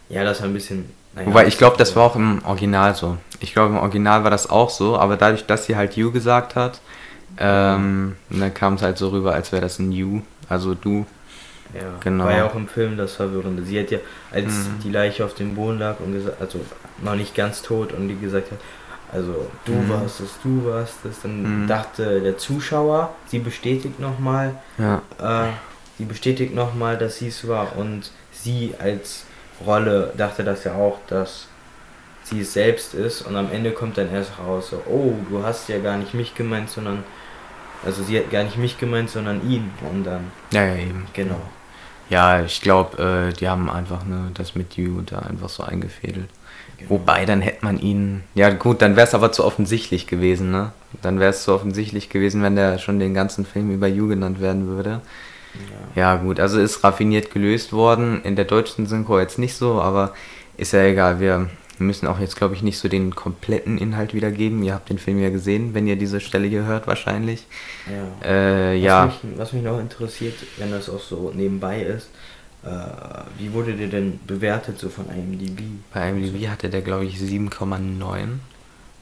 ja, 0.09 0.25
das 0.25 0.41
war 0.41 0.49
ein 0.49 0.55
bisschen. 0.55 0.85
Naja, 1.15 1.29
Wobei 1.29 1.47
ich 1.47 1.59
glaube, 1.59 1.77
das 1.77 1.95
war 1.97 2.05
auch 2.05 2.17
im 2.17 2.45
Original 2.45 2.95
so. 2.95 3.17
Ich 3.41 3.53
glaube, 3.53 3.71
im 3.71 3.79
Original 3.79 4.25
war 4.25 4.31
das 4.31 4.51
auch 4.51 4.71
so, 4.71 4.97
aber 4.97 5.17
dadurch, 5.17 5.47
dass 5.47 5.67
sie 5.67 5.77
halt 5.77 5.97
You 5.97 6.11
gesagt 6.11 6.57
hat, 6.57 6.81
ähm, 7.38 8.16
dann 8.31 8.55
kam 8.55 8.75
es 8.75 8.83
halt 8.83 8.99
so 8.99 9.09
rüber, 9.09 9.35
als 9.35 9.53
wäre 9.53 9.62
das 9.62 9.79
ein 9.79 9.92
You, 9.92 10.23
also 10.49 10.75
du. 10.75 11.07
Ja, 11.75 11.81
genau. 12.01 12.25
War 12.25 12.37
ja 12.37 12.47
auch 12.47 12.55
im 12.55 12.68
Film 12.68 12.97
das 12.97 13.14
Verwirrende. 13.14 13.64
Sie 13.64 13.79
hat 13.81 13.90
ja, 13.90 13.99
als 14.33 14.53
mhm. 14.53 14.81
die 14.85 14.90
Leiche 14.90 15.25
auf 15.25 15.35
dem 15.35 15.55
Boden 15.55 15.79
lag 15.79 15.99
und 16.01 16.12
gesagt, 16.12 16.40
also 16.40 16.61
noch 17.03 17.16
nicht 17.16 17.35
ganz 17.35 17.62
tot 17.62 17.92
und 17.92 18.09
die 18.09 18.16
gesagt 18.16 18.53
hat, 18.53 18.59
also 19.12 19.47
du 19.64 19.73
mhm. 19.73 19.88
warst 19.88 20.20
es, 20.20 20.31
du 20.42 20.64
warst 20.66 21.05
es. 21.05 21.23
Dann 21.23 21.62
mhm. 21.62 21.66
dachte 21.66 22.20
der 22.20 22.38
Zuschauer, 22.38 23.14
sie 23.27 23.38
bestätigt 23.38 23.99
nochmal, 23.99 24.55
ja. 24.79 25.03
äh, 25.18 25.51
sie 25.99 26.05
bestätigt 26.05 26.55
nochmal, 26.55 26.97
dass 26.99 27.18
sie 27.18 27.29
es 27.29 27.47
war 27.49 27.77
und 27.77 28.11
sie 28.33 28.75
als 28.79 29.25
Rolle 29.64 30.12
dachte 30.16 30.44
das 30.44 30.64
ja 30.64 30.75
auch, 30.75 30.99
dass 31.07 31.49
sie 32.25 32.41
es 32.41 32.53
selbst 32.55 32.95
ist 32.95 33.23
und 33.23 33.37
am 33.37 33.53
Ende 33.53 33.71
kommt 33.71 33.99
dann 33.99 34.11
erst 34.13 34.39
raus, 34.39 34.71
so, 34.71 34.83
oh, 34.91 35.15
du 35.31 35.43
hast 35.45 35.69
ja 35.69 35.79
gar 35.79 35.97
nicht 35.97 36.15
mich 36.15 36.35
gemeint, 36.35 36.71
sondern, 36.71 37.05
also 37.85 38.03
sie 38.03 38.19
hat 38.19 38.31
gar 38.31 38.45
nicht 38.45 38.57
mich 38.57 38.79
gemeint, 38.79 39.11
sondern 39.11 39.49
ihn 39.49 39.71
und 39.91 40.05
dann. 40.05 40.33
Ja, 40.53 40.65
ja, 40.65 40.77
eben. 40.77 41.07
Genau. 41.13 41.41
Ja, 42.11 42.43
ich 42.43 42.61
glaube, 42.61 43.31
äh, 43.31 43.33
die 43.33 43.49
haben 43.49 43.71
einfach 43.71 44.05
ne, 44.05 44.31
das 44.35 44.55
mit 44.55 44.77
You 44.77 45.03
da 45.03 45.21
einfach 45.21 45.49
so 45.49 45.63
eingefädelt. 45.63 46.29
Genau. 46.79 46.91
Wobei, 46.91 47.25
dann 47.25 47.41
hätte 47.41 47.65
man 47.65 47.79
ihn. 47.79 48.25
Ja, 48.35 48.51
gut, 48.51 48.83
dann 48.83 48.97
wäre 48.97 49.07
es 49.07 49.15
aber 49.15 49.33
zu 49.33 49.45
offensichtlich 49.45 50.07
gewesen, 50.07 50.51
ne? 50.51 50.73
Dann 51.03 51.21
wäre 51.21 51.31
es 51.31 51.45
zu 51.45 51.53
offensichtlich 51.53 52.09
gewesen, 52.11 52.43
wenn 52.43 52.57
der 52.57 52.79
schon 52.79 52.99
den 52.99 53.15
ganzen 53.15 53.47
Film 53.47 53.71
über 53.71 53.87
You 53.87 54.09
genannt 54.09 54.41
werden 54.41 54.67
würde. 54.67 55.01
Ja. 55.95 56.01
ja, 56.03 56.17
gut, 56.17 56.41
also 56.41 56.59
ist 56.59 56.83
raffiniert 56.83 57.33
gelöst 57.33 57.73
worden. 57.73 58.23
In 58.25 58.37
der 58.37 58.45
deutschen 58.45 58.87
Synchro 58.87 59.21
jetzt 59.21 59.39
nicht 59.39 59.55
so, 59.55 59.81
aber 59.81 60.13
ist 60.57 60.73
ja 60.73 60.83
egal. 60.83 61.21
Wir 61.21 61.49
müssen 61.81 62.07
auch 62.07 62.19
jetzt, 62.19 62.37
glaube 62.37 62.55
ich, 62.55 62.63
nicht 62.63 62.79
so 62.79 62.89
den 62.89 63.15
kompletten 63.15 63.79
Inhalt 63.79 64.15
wiedergeben. 64.15 64.63
Ihr 64.63 64.75
habt 64.75 64.91
den 64.91 64.99
Film 64.99 65.21
ja 65.21 65.31
gesehen, 65.31 65.75
wenn 65.75 65.87
ihr 65.87 65.97
diese 65.97 66.21
Stelle 66.21 66.47
hier 66.47 66.65
hört, 66.65 66.87
wahrscheinlich. 66.87 67.47
Ja. 67.87 68.29
Äh, 68.29 68.77
ja. 68.77 69.09
Was, 69.09 69.23
mich, 69.25 69.39
was 69.39 69.53
mich 69.53 69.63
noch 69.63 69.81
interessiert, 69.81 70.35
wenn 70.59 70.71
das 70.71 70.89
auch 70.89 71.01
so 71.01 71.33
nebenbei 71.35 71.83
ist, 71.83 72.09
äh, 72.65 72.69
wie 73.39 73.53
wurde 73.53 73.75
der 73.75 73.89
denn 73.89 74.21
bewertet 74.27 74.79
so 74.79 74.89
von 74.89 75.07
IMDb? 75.11 75.61
Bei 75.93 76.09
IMDb 76.09 76.49
hatte 76.49 76.71
der 76.71 76.83
glaube 76.83 77.05
ich 77.05 77.17
7,9. 77.17 78.39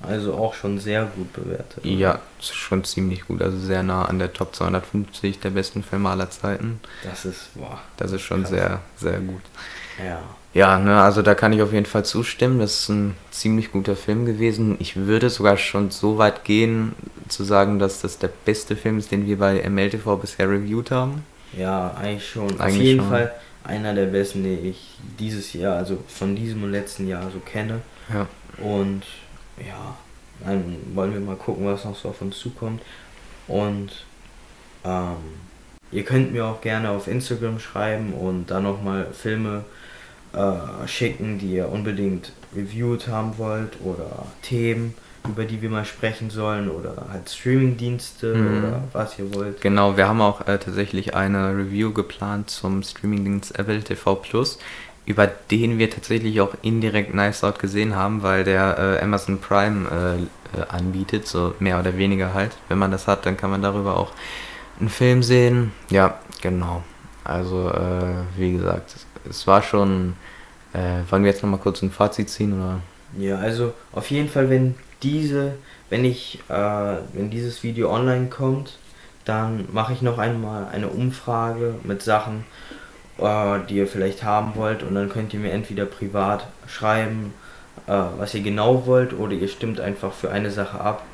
Also 0.03 0.35
auch 0.35 0.55
schon 0.55 0.81
sehr 0.81 1.05
gut 1.05 1.33
bewertet. 1.33 1.79
Oder? 1.79 1.89
Ja, 1.89 2.19
schon 2.41 2.83
ziemlich 2.83 3.27
gut. 3.27 3.41
Also 3.41 3.59
sehr 3.59 3.85
nah 3.85 4.05
an 4.05 4.19
der 4.19 4.33
Top 4.33 4.55
250 4.55 5.39
der 5.39 5.51
besten 5.51 5.85
Filme 5.85 6.09
aller 6.11 6.29
Zeiten. 6.29 6.81
Das 7.05 7.25
ist, 7.25 7.55
boah. 7.55 7.81
Das 7.99 8.11
ist 8.11 8.23
schon 8.23 8.41
krass. 8.41 8.51
sehr, 8.51 8.81
sehr 8.97 9.21
gut. 9.21 9.43
Ja. 10.05 10.21
Ja, 10.55 10.79
ne, 10.79 11.01
also 11.01 11.23
da 11.23 11.35
kann 11.35 11.55
ich 11.55 11.63
auf 11.63 11.73
jeden 11.73 11.87
Fall 11.87 12.05
zustimmen. 12.05 12.59
Das 12.59 12.81
ist 12.81 12.89
ein 12.91 13.15
ziemlich 13.31 13.73
guter 13.73 13.97
Film 13.97 14.27
gewesen. 14.27 14.77
Ich 14.81 14.97
würde 14.97 15.31
sogar 15.31 15.57
schon 15.57 15.91
so 15.91 16.19
weit 16.19 16.45
gehen, 16.45 16.95
zu 17.29 17.43
sagen, 17.43 17.79
dass 17.79 18.03
das 18.03 18.19
der 18.19 18.29
beste 18.45 18.77
Film 18.77 18.99
ist, 18.99 19.11
den 19.11 19.27
wir 19.27 19.39
bei 19.39 19.67
MLTV 19.67 20.17
bisher 20.21 20.51
reviewed 20.51 20.91
haben. 20.91 21.25
Ja, 21.57 21.95
eigentlich 21.95 22.29
schon. 22.29 22.61
Eigentlich 22.61 22.61
Auf 22.61 22.83
jeden 22.83 23.01
schon. 23.01 23.09
Fall 23.09 23.33
einer 23.65 23.95
der 23.95 24.07
besten, 24.07 24.43
die 24.43 24.71
ich 24.71 24.99
dieses 25.19 25.53
Jahr, 25.55 25.77
also 25.77 25.99
von 26.07 26.37
diesem 26.37 26.65
und 26.65 26.73
letzten 26.73 27.09
Jahr 27.09 27.31
so 27.31 27.39
kenne. 27.39 27.81
Ja. 28.13 28.27
Und 28.63 29.05
ja, 29.59 29.97
dann 30.45 30.77
wollen 30.95 31.13
wir 31.13 31.21
mal 31.21 31.37
gucken, 31.37 31.67
was 31.67 31.85
noch 31.85 31.97
so 31.97 32.11
auf 32.11 32.21
uns 32.21 32.39
zukommt. 32.39 32.83
Und 33.49 33.91
ähm, 34.85 35.17
ihr 35.91 36.05
könnt 36.05 36.33
mir 36.33 36.45
auch 36.45 36.61
gerne 36.61 36.91
auf 36.91 37.07
Instagram 37.07 37.59
schreiben 37.59 38.13
und 38.13 38.51
dann 38.51 38.65
nochmal 38.65 39.07
Filme 39.13 39.65
äh, 40.33 40.87
schicken, 40.87 41.39
die 41.39 41.55
ihr 41.55 41.69
unbedingt 41.69 42.33
reviewed 42.55 43.09
haben 43.09 43.39
wollt 43.39 43.81
oder 43.83 44.27
Themen 44.43 44.95
über 45.29 45.45
die 45.45 45.63
wir 45.63 45.71
mal 45.71 45.85
sprechen 45.85 46.31
sollen 46.31 46.69
oder 46.69 47.07
halt 47.11 47.31
Streamingdienste 47.31 48.35
mhm. 48.35 48.59
oder 48.59 48.83
was 48.93 49.19
ihr 49.19 49.35
wollt. 49.35 49.61
Genau, 49.61 49.97
wir 49.97 50.09
haben 50.09 50.21
auch 50.21 50.41
äh, 50.43 50.59
tatsächlich 50.59 51.15
eine 51.15 51.57
Review 51.57 51.93
geplant 51.93 52.51
zum 52.51 52.83
Streamingdienst 52.83 53.59
Apple 53.59 53.83
TV 53.83 54.17
Plus, 54.17 54.59
über 55.07 55.27
den 55.27 55.79
wir 55.79 55.91
tatsächlich 55.91 56.41
auch 56.41 56.55
indirekt 56.63 57.15
Nice 57.15 57.45
Out 57.45 57.59
gesehen 57.59 57.95
haben, 57.95 58.23
weil 58.23 58.45
der 58.45 58.99
äh, 59.01 59.03
Amazon 59.03 59.39
Prime 59.39 59.89
äh, 60.55 60.59
äh, 60.59 60.65
anbietet, 60.69 61.27
so 61.27 61.55
mehr 61.61 61.79
oder 61.79 61.97
weniger 61.97 62.35
halt. 62.35 62.53
Wenn 62.69 62.79
man 62.79 62.91
das 62.91 63.07
hat, 63.07 63.27
dann 63.27 63.37
kann 63.37 63.51
man 63.51 63.63
darüber 63.63 63.97
auch 63.97 64.13
einen 64.81 64.89
Film 64.89 65.23
sehen. 65.23 65.73
Ja, 65.91 66.19
genau. 66.41 66.83
Also, 67.25 67.71
äh, 67.71 68.25
wie 68.37 68.53
gesagt, 68.53 68.97
es 69.29 69.47
war 69.47 69.63
schon. 69.63 70.15
Äh, 70.73 71.11
wollen 71.11 71.23
wir 71.23 71.31
jetzt 71.31 71.43
nochmal 71.43 71.61
kurz 71.61 71.83
ein 71.83 71.91
Fazit 71.91 72.31
ziehen 72.31 72.55
oder? 72.55 72.81
Ja, 73.19 73.37
also 73.37 73.75
auf 73.93 74.11
jeden 74.11 74.29
Fall, 74.29 74.49
wenn 74.49 74.75
diese, 75.03 75.55
wenn 75.91 76.05
ich, 76.05 76.41
äh, 76.49 76.97
wenn 77.13 77.31
dieses 77.31 77.63
Video 77.63 77.93
online 77.93 78.29
kommt, 78.29 78.79
dann 79.25 79.69
mache 79.73 79.93
ich 79.93 80.03
noch 80.03 80.19
einmal 80.19 80.69
eine 80.73 80.89
Umfrage 80.89 81.75
mit 81.85 82.03
Sachen, 82.03 82.45
äh, 83.19 83.59
die 83.69 83.77
ihr 83.77 83.87
vielleicht 83.87 84.25
haben 84.25 84.55
wollt 84.57 84.83
und 84.83 84.95
dann 84.95 85.09
könnt 85.11 85.35
ihr 85.35 85.41
mir 85.41 85.53
entweder 85.53 85.85
privat 85.85 86.47
schreiben, 86.67 87.35
äh, 87.87 87.93
was 88.17 88.35
ihr 88.35 88.43
genau 88.43 88.87
wollt, 88.87 89.13
oder 89.13 89.35
ihr 89.35 89.49
stimmt 89.49 89.81
einfach 89.81 90.13
für 90.13 90.31
eine 90.31 90.51
Sache 90.51 90.81
ab, 90.81 91.05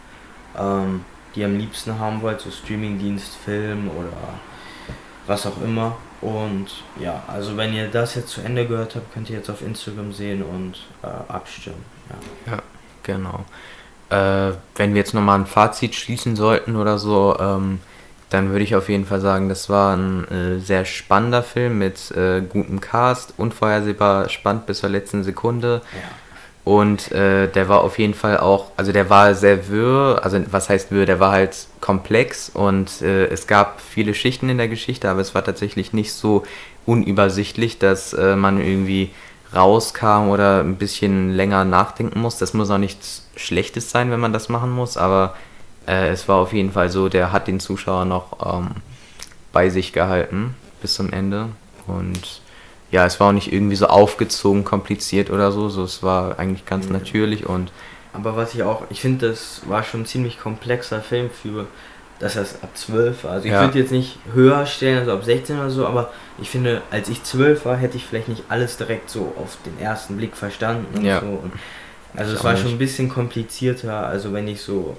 ähm, 0.56 1.04
die 1.34 1.40
ihr 1.40 1.46
am 1.46 1.58
liebsten 1.58 1.98
haben 1.98 2.22
wollt, 2.22 2.40
so 2.40 2.50
Streamingdienst, 2.50 3.34
Film 3.44 3.88
oder 3.88 4.12
was 5.26 5.46
auch 5.46 5.60
immer. 5.62 5.96
Und 6.20 6.66
ja, 6.98 7.22
also 7.28 7.56
wenn 7.56 7.72
ihr 7.72 7.88
das 7.88 8.14
jetzt 8.14 8.28
zu 8.28 8.40
Ende 8.40 8.66
gehört 8.66 8.96
habt, 8.96 9.12
könnt 9.14 9.30
ihr 9.30 9.36
jetzt 9.36 9.50
auf 9.50 9.62
Instagram 9.62 10.12
sehen 10.12 10.42
und 10.42 10.76
äh, 11.02 11.06
abstimmen. 11.32 11.84
Ja, 12.46 12.52
ja 12.52 12.62
genau. 13.04 13.44
Äh, 14.10 14.54
wenn 14.76 14.94
wir 14.94 15.00
jetzt 15.00 15.14
nochmal 15.14 15.38
ein 15.38 15.46
Fazit 15.46 15.94
schließen 15.94 16.34
sollten 16.34 16.76
oder 16.76 16.98
so, 16.98 17.36
ähm, 17.38 17.80
dann 18.30 18.50
würde 18.50 18.64
ich 18.64 18.74
auf 18.74 18.88
jeden 18.88 19.06
Fall 19.06 19.20
sagen, 19.20 19.48
das 19.48 19.68
war 19.68 19.96
ein 19.96 20.28
äh, 20.28 20.58
sehr 20.58 20.84
spannender 20.84 21.42
Film 21.42 21.78
mit 21.78 22.10
äh, 22.10 22.42
gutem 22.42 22.80
Cast, 22.80 23.34
unvorhersehbar 23.36 24.28
spannend 24.28 24.66
bis 24.66 24.80
zur 24.80 24.90
letzten 24.90 25.24
Sekunde. 25.24 25.82
Ja. 25.92 26.08
Und 26.68 27.12
äh, 27.12 27.50
der 27.50 27.70
war 27.70 27.80
auf 27.80 27.98
jeden 27.98 28.12
Fall 28.12 28.36
auch, 28.36 28.66
also 28.76 28.92
der 28.92 29.08
war 29.08 29.34
sehr 29.34 29.70
wirr, 29.70 30.20
also 30.22 30.38
was 30.50 30.68
heißt 30.68 30.90
wirr, 30.90 31.06
der 31.06 31.18
war 31.18 31.32
halt 31.32 31.56
komplex 31.80 32.50
und 32.50 33.00
äh, 33.00 33.24
es 33.28 33.46
gab 33.46 33.80
viele 33.80 34.12
Schichten 34.12 34.50
in 34.50 34.58
der 34.58 34.68
Geschichte, 34.68 35.08
aber 35.08 35.22
es 35.22 35.34
war 35.34 35.42
tatsächlich 35.42 35.94
nicht 35.94 36.12
so 36.12 36.42
unübersichtlich, 36.84 37.78
dass 37.78 38.12
äh, 38.12 38.36
man 38.36 38.60
irgendwie 38.60 39.12
rauskam 39.54 40.28
oder 40.28 40.60
ein 40.60 40.76
bisschen 40.76 41.34
länger 41.34 41.64
nachdenken 41.64 42.20
muss. 42.20 42.36
Das 42.36 42.52
muss 42.52 42.68
auch 42.68 42.76
nichts 42.76 43.26
Schlechtes 43.34 43.90
sein, 43.90 44.10
wenn 44.10 44.20
man 44.20 44.34
das 44.34 44.50
machen 44.50 44.70
muss, 44.70 44.98
aber 44.98 45.36
äh, 45.86 46.08
es 46.10 46.28
war 46.28 46.36
auf 46.36 46.52
jeden 46.52 46.72
Fall 46.72 46.90
so, 46.90 47.08
der 47.08 47.32
hat 47.32 47.48
den 47.48 47.60
Zuschauer 47.60 48.04
noch 48.04 48.44
ähm, 48.44 48.72
bei 49.54 49.70
sich 49.70 49.94
gehalten 49.94 50.54
bis 50.82 50.92
zum 50.96 51.14
Ende 51.14 51.48
und 51.86 52.42
ja, 52.90 53.04
es 53.04 53.20
war 53.20 53.28
auch 53.28 53.32
nicht 53.32 53.52
irgendwie 53.52 53.76
so 53.76 53.86
aufgezogen, 53.86 54.64
kompliziert 54.64 55.30
oder 55.30 55.52
so, 55.52 55.68
so 55.68 55.84
es 55.84 56.02
war 56.02 56.38
eigentlich 56.38 56.64
ganz 56.64 56.86
mhm. 56.86 56.92
natürlich 56.92 57.46
und 57.46 57.70
aber 58.12 58.36
was 58.36 58.54
ich 58.54 58.62
auch, 58.62 58.82
ich 58.90 59.00
finde, 59.00 59.28
das 59.28 59.62
war 59.66 59.84
schon 59.84 60.00
ein 60.00 60.06
ziemlich 60.06 60.40
komplexer 60.40 61.00
Film 61.00 61.30
für, 61.30 61.66
dass 62.18 62.34
das 62.34 62.62
ab 62.62 62.70
12 62.74 63.24
war. 63.24 63.32
Also 63.32 63.46
ich 63.46 63.52
ja. 63.52 63.60
würde 63.60 63.78
jetzt 63.78 63.92
nicht 63.92 64.18
höher 64.32 64.66
stellen, 64.66 64.98
also 64.98 65.12
ab 65.12 65.24
16 65.24 65.58
oder 65.58 65.70
so, 65.70 65.86
aber 65.86 66.10
ich 66.40 66.50
finde, 66.50 66.82
als 66.90 67.08
ich 67.08 67.22
12 67.22 67.64
war, 67.64 67.76
hätte 67.76 67.96
ich 67.96 68.04
vielleicht 68.04 68.28
nicht 68.28 68.44
alles 68.48 68.76
direkt 68.76 69.10
so 69.10 69.32
auf 69.36 69.58
den 69.64 69.78
ersten 69.78 70.16
Blick 70.16 70.36
verstanden 70.36 70.86
und 70.96 71.04
ja. 71.04 71.20
so. 71.20 71.26
Und 71.26 71.52
also 72.16 72.32
ich 72.32 72.38
es 72.38 72.44
war 72.44 72.56
schon 72.56 72.70
ein 72.70 72.78
bisschen 72.78 73.08
komplizierter, 73.08 74.06
also 74.06 74.32
wenn 74.32 74.48
ich 74.48 74.62
so 74.62 74.96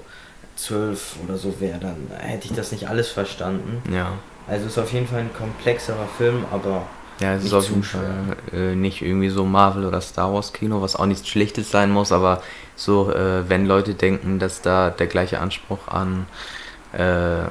12 0.56 1.16
oder 1.26 1.36
so 1.36 1.60
wäre, 1.60 1.78
dann 1.78 1.96
hätte 2.18 2.46
ich 2.46 2.54
das 2.54 2.72
nicht 2.72 2.88
alles 2.88 3.08
verstanden. 3.10 3.82
Ja. 3.92 4.12
Also 4.46 4.66
es 4.66 4.72
ist 4.72 4.78
auf 4.78 4.92
jeden 4.92 5.06
Fall 5.06 5.20
ein 5.20 5.34
komplexerer 5.36 6.08
Film, 6.16 6.44
aber 6.50 6.86
ja, 7.20 7.34
es 7.34 7.44
ist 7.44 7.52
auf 7.52 7.68
jeden 7.68 7.82
Fall 7.82 8.36
äh, 8.52 8.74
nicht 8.74 9.02
irgendwie 9.02 9.28
so 9.28 9.44
Marvel 9.44 9.84
oder 9.84 10.00
Star 10.00 10.32
Wars 10.32 10.52
Kino, 10.52 10.80
was 10.80 10.96
auch 10.96 11.06
nichts 11.06 11.28
Schlechtes 11.28 11.70
sein 11.70 11.90
muss, 11.90 12.12
aber 12.12 12.42
so, 12.76 13.12
äh, 13.12 13.48
wenn 13.48 13.66
Leute 13.66 13.94
denken, 13.94 14.38
dass 14.38 14.62
da 14.62 14.90
der 14.90 15.06
gleiche 15.06 15.38
Anspruch 15.40 15.86
an, 15.88 16.26
äh, 16.92 17.44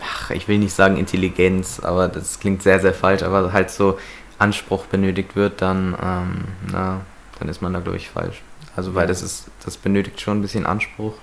ach, 0.00 0.30
ich 0.30 0.48
will 0.48 0.58
nicht 0.58 0.72
sagen 0.72 0.96
Intelligenz, 0.96 1.80
aber 1.80 2.08
das 2.08 2.40
klingt 2.40 2.62
sehr, 2.62 2.80
sehr 2.80 2.94
falsch, 2.94 3.22
aber 3.22 3.52
halt 3.52 3.70
so 3.70 3.98
Anspruch 4.38 4.86
benötigt 4.86 5.36
wird, 5.36 5.60
dann, 5.60 5.96
ähm, 6.02 6.44
na, 6.72 7.02
dann 7.38 7.48
ist 7.48 7.60
man 7.60 7.74
da, 7.74 7.80
glaube 7.80 7.98
ich, 7.98 8.08
falsch. 8.08 8.42
Also, 8.76 8.94
weil 8.94 9.06
das 9.06 9.22
ist, 9.22 9.46
das 9.64 9.76
benötigt 9.76 10.20
schon 10.20 10.38
ein 10.38 10.42
bisschen 10.42 10.66
Anspruch, 10.66 11.14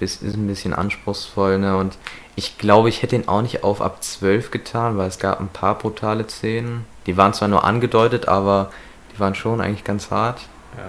ist 0.00 0.22
ein 0.22 0.46
bisschen 0.46 0.74
anspruchsvoll, 0.74 1.58
ne, 1.58 1.76
und 1.76 1.96
ich 2.36 2.56
glaube, 2.56 2.88
ich 2.88 3.02
hätte 3.02 3.16
ihn 3.16 3.28
auch 3.28 3.42
nicht 3.42 3.64
auf 3.64 3.82
ab 3.82 4.02
12 4.02 4.50
getan, 4.50 4.96
weil 4.96 5.08
es 5.08 5.18
gab 5.18 5.40
ein 5.40 5.48
paar 5.48 5.76
brutale 5.76 6.28
Szenen. 6.28 6.86
Die 7.08 7.16
waren 7.16 7.32
zwar 7.32 7.48
nur 7.48 7.64
angedeutet, 7.64 8.28
aber 8.28 8.70
die 9.12 9.18
waren 9.18 9.34
schon 9.34 9.62
eigentlich 9.62 9.82
ganz 9.82 10.10
hart. 10.10 10.42
Ja. 10.76 10.84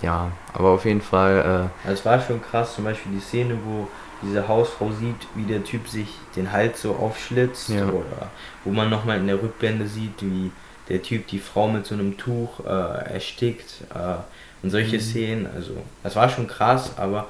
Ja, 0.00 0.32
aber 0.54 0.70
auf 0.70 0.84
jeden 0.84 1.02
Fall. 1.02 1.70
Äh 1.84 1.88
also 1.88 2.00
es 2.00 2.04
war 2.06 2.20
schon 2.20 2.40
krass, 2.40 2.74
zum 2.74 2.84
Beispiel 2.84 3.12
die 3.12 3.20
Szene, 3.20 3.58
wo 3.64 3.86
diese 4.22 4.48
Hausfrau 4.48 4.90
sieht, 4.92 5.26
wie 5.34 5.44
der 5.44 5.62
Typ 5.64 5.86
sich 5.86 6.08
den 6.36 6.52
Hals 6.52 6.80
so 6.82 6.94
aufschlitzt 6.94 7.68
ja. 7.68 7.86
oder 7.86 8.30
wo 8.64 8.70
man 8.70 8.88
nochmal 8.88 9.18
in 9.18 9.26
der 9.26 9.42
Rückblende 9.42 9.86
sieht, 9.86 10.22
wie 10.22 10.50
der 10.88 11.02
Typ 11.02 11.26
die 11.26 11.38
Frau 11.38 11.68
mit 11.68 11.84
so 11.84 11.94
einem 11.94 12.16
Tuch 12.16 12.60
äh, 12.64 13.12
erstickt 13.12 13.82
äh, 13.94 14.14
und 14.62 14.70
solche 14.70 14.96
mhm. 14.96 15.02
Szenen. 15.02 15.48
Also 15.54 15.72
das 16.02 16.16
war 16.16 16.30
schon 16.30 16.46
krass, 16.46 16.92
aber 16.96 17.26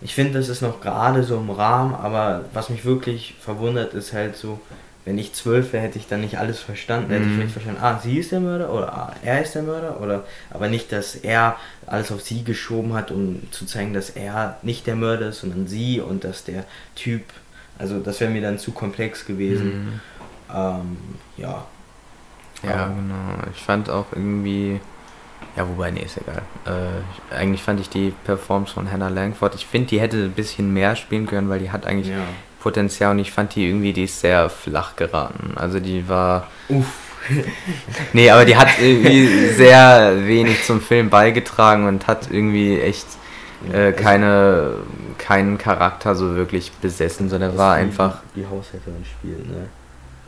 ich 0.00 0.14
finde, 0.14 0.38
das 0.38 0.48
ist 0.48 0.62
noch 0.62 0.80
gerade 0.80 1.22
so 1.22 1.36
im 1.36 1.50
Rahmen, 1.50 1.94
aber 1.94 2.46
was 2.54 2.70
mich 2.70 2.84
wirklich 2.86 3.34
verwundert, 3.40 3.92
ist 3.92 4.12
halt 4.14 4.36
so, 4.36 4.58
wenn 5.04 5.18
ich 5.18 5.34
zwölf 5.34 5.72
wäre, 5.72 5.82
hätte 5.82 5.98
ich 5.98 6.08
dann 6.08 6.22
nicht 6.22 6.38
alles 6.38 6.60
verstanden. 6.60 7.10
Hätte 7.10 7.24
ich 7.24 7.30
mhm. 7.30 7.34
vielleicht 7.36 7.52
verstanden, 7.52 7.80
ah, 7.82 8.00
sie 8.02 8.18
ist 8.18 8.32
der 8.32 8.40
Mörder 8.40 8.72
oder 8.72 8.92
ah, 8.92 9.14
er 9.22 9.42
ist 9.42 9.54
der 9.54 9.62
Mörder 9.62 10.00
oder 10.00 10.24
aber 10.50 10.68
nicht, 10.68 10.92
dass 10.92 11.14
er 11.14 11.56
alles 11.86 12.10
auf 12.10 12.22
sie 12.22 12.42
geschoben 12.42 12.94
hat, 12.94 13.10
um 13.10 13.42
zu 13.50 13.66
zeigen, 13.66 13.92
dass 13.92 14.10
er 14.10 14.58
nicht 14.62 14.86
der 14.86 14.96
Mörder 14.96 15.28
ist, 15.28 15.40
sondern 15.40 15.66
sie 15.66 16.00
und 16.00 16.24
dass 16.24 16.44
der 16.44 16.64
Typ, 16.94 17.22
also 17.78 18.00
das 18.00 18.20
wäre 18.20 18.30
mir 18.30 18.40
dann 18.40 18.58
zu 18.58 18.72
komplex 18.72 19.26
gewesen. 19.26 19.66
Mhm. 19.66 20.00
Ähm, 20.54 20.96
ja. 21.36 21.66
Ja, 22.62 22.86
genau. 22.86 23.46
Ich 23.54 23.60
fand 23.60 23.90
auch 23.90 24.06
irgendwie, 24.12 24.80
ja, 25.54 25.68
wobei, 25.68 25.90
nee, 25.90 26.00
ist 26.00 26.16
egal. 26.16 26.40
Äh, 26.64 27.34
eigentlich 27.34 27.62
fand 27.62 27.78
ich 27.78 27.90
die 27.90 28.14
Performance 28.24 28.72
von 28.72 28.90
Hannah 28.90 29.08
Langford, 29.08 29.54
ich 29.54 29.66
finde, 29.66 29.88
die 29.88 30.00
hätte 30.00 30.16
ein 30.16 30.32
bisschen 30.32 30.72
mehr 30.72 30.96
spielen 30.96 31.26
können, 31.26 31.50
weil 31.50 31.58
die 31.58 31.70
hat 31.70 31.86
eigentlich 31.86 32.08
ja. 32.08 32.24
Potenzial 32.64 33.10
und 33.10 33.18
ich 33.18 33.30
fand 33.30 33.54
die 33.54 33.68
irgendwie, 33.68 33.92
die 33.92 34.04
ist 34.04 34.20
sehr 34.20 34.48
flach 34.48 34.96
geraten. 34.96 35.52
Also 35.56 35.80
die 35.80 36.08
war. 36.08 36.48
Uff. 36.70 36.86
nee, 38.14 38.30
aber 38.30 38.46
die 38.46 38.56
hat 38.56 38.68
irgendwie 38.80 39.48
sehr 39.48 40.26
wenig 40.26 40.64
zum 40.64 40.80
Film 40.80 41.10
beigetragen 41.10 41.86
und 41.86 42.06
hat 42.06 42.30
irgendwie 42.30 42.80
echt 42.80 43.06
äh, 43.70 43.92
keine, 43.92 44.76
keinen 45.18 45.58
Charakter 45.58 46.14
so 46.14 46.36
wirklich 46.36 46.72
besessen, 46.72 47.28
sondern 47.28 47.58
war 47.58 47.74
einfach. 47.74 48.22
Die 48.34 48.46
Haushälterin 48.46 49.04
spielt, 49.04 49.46
ne? 49.46 49.66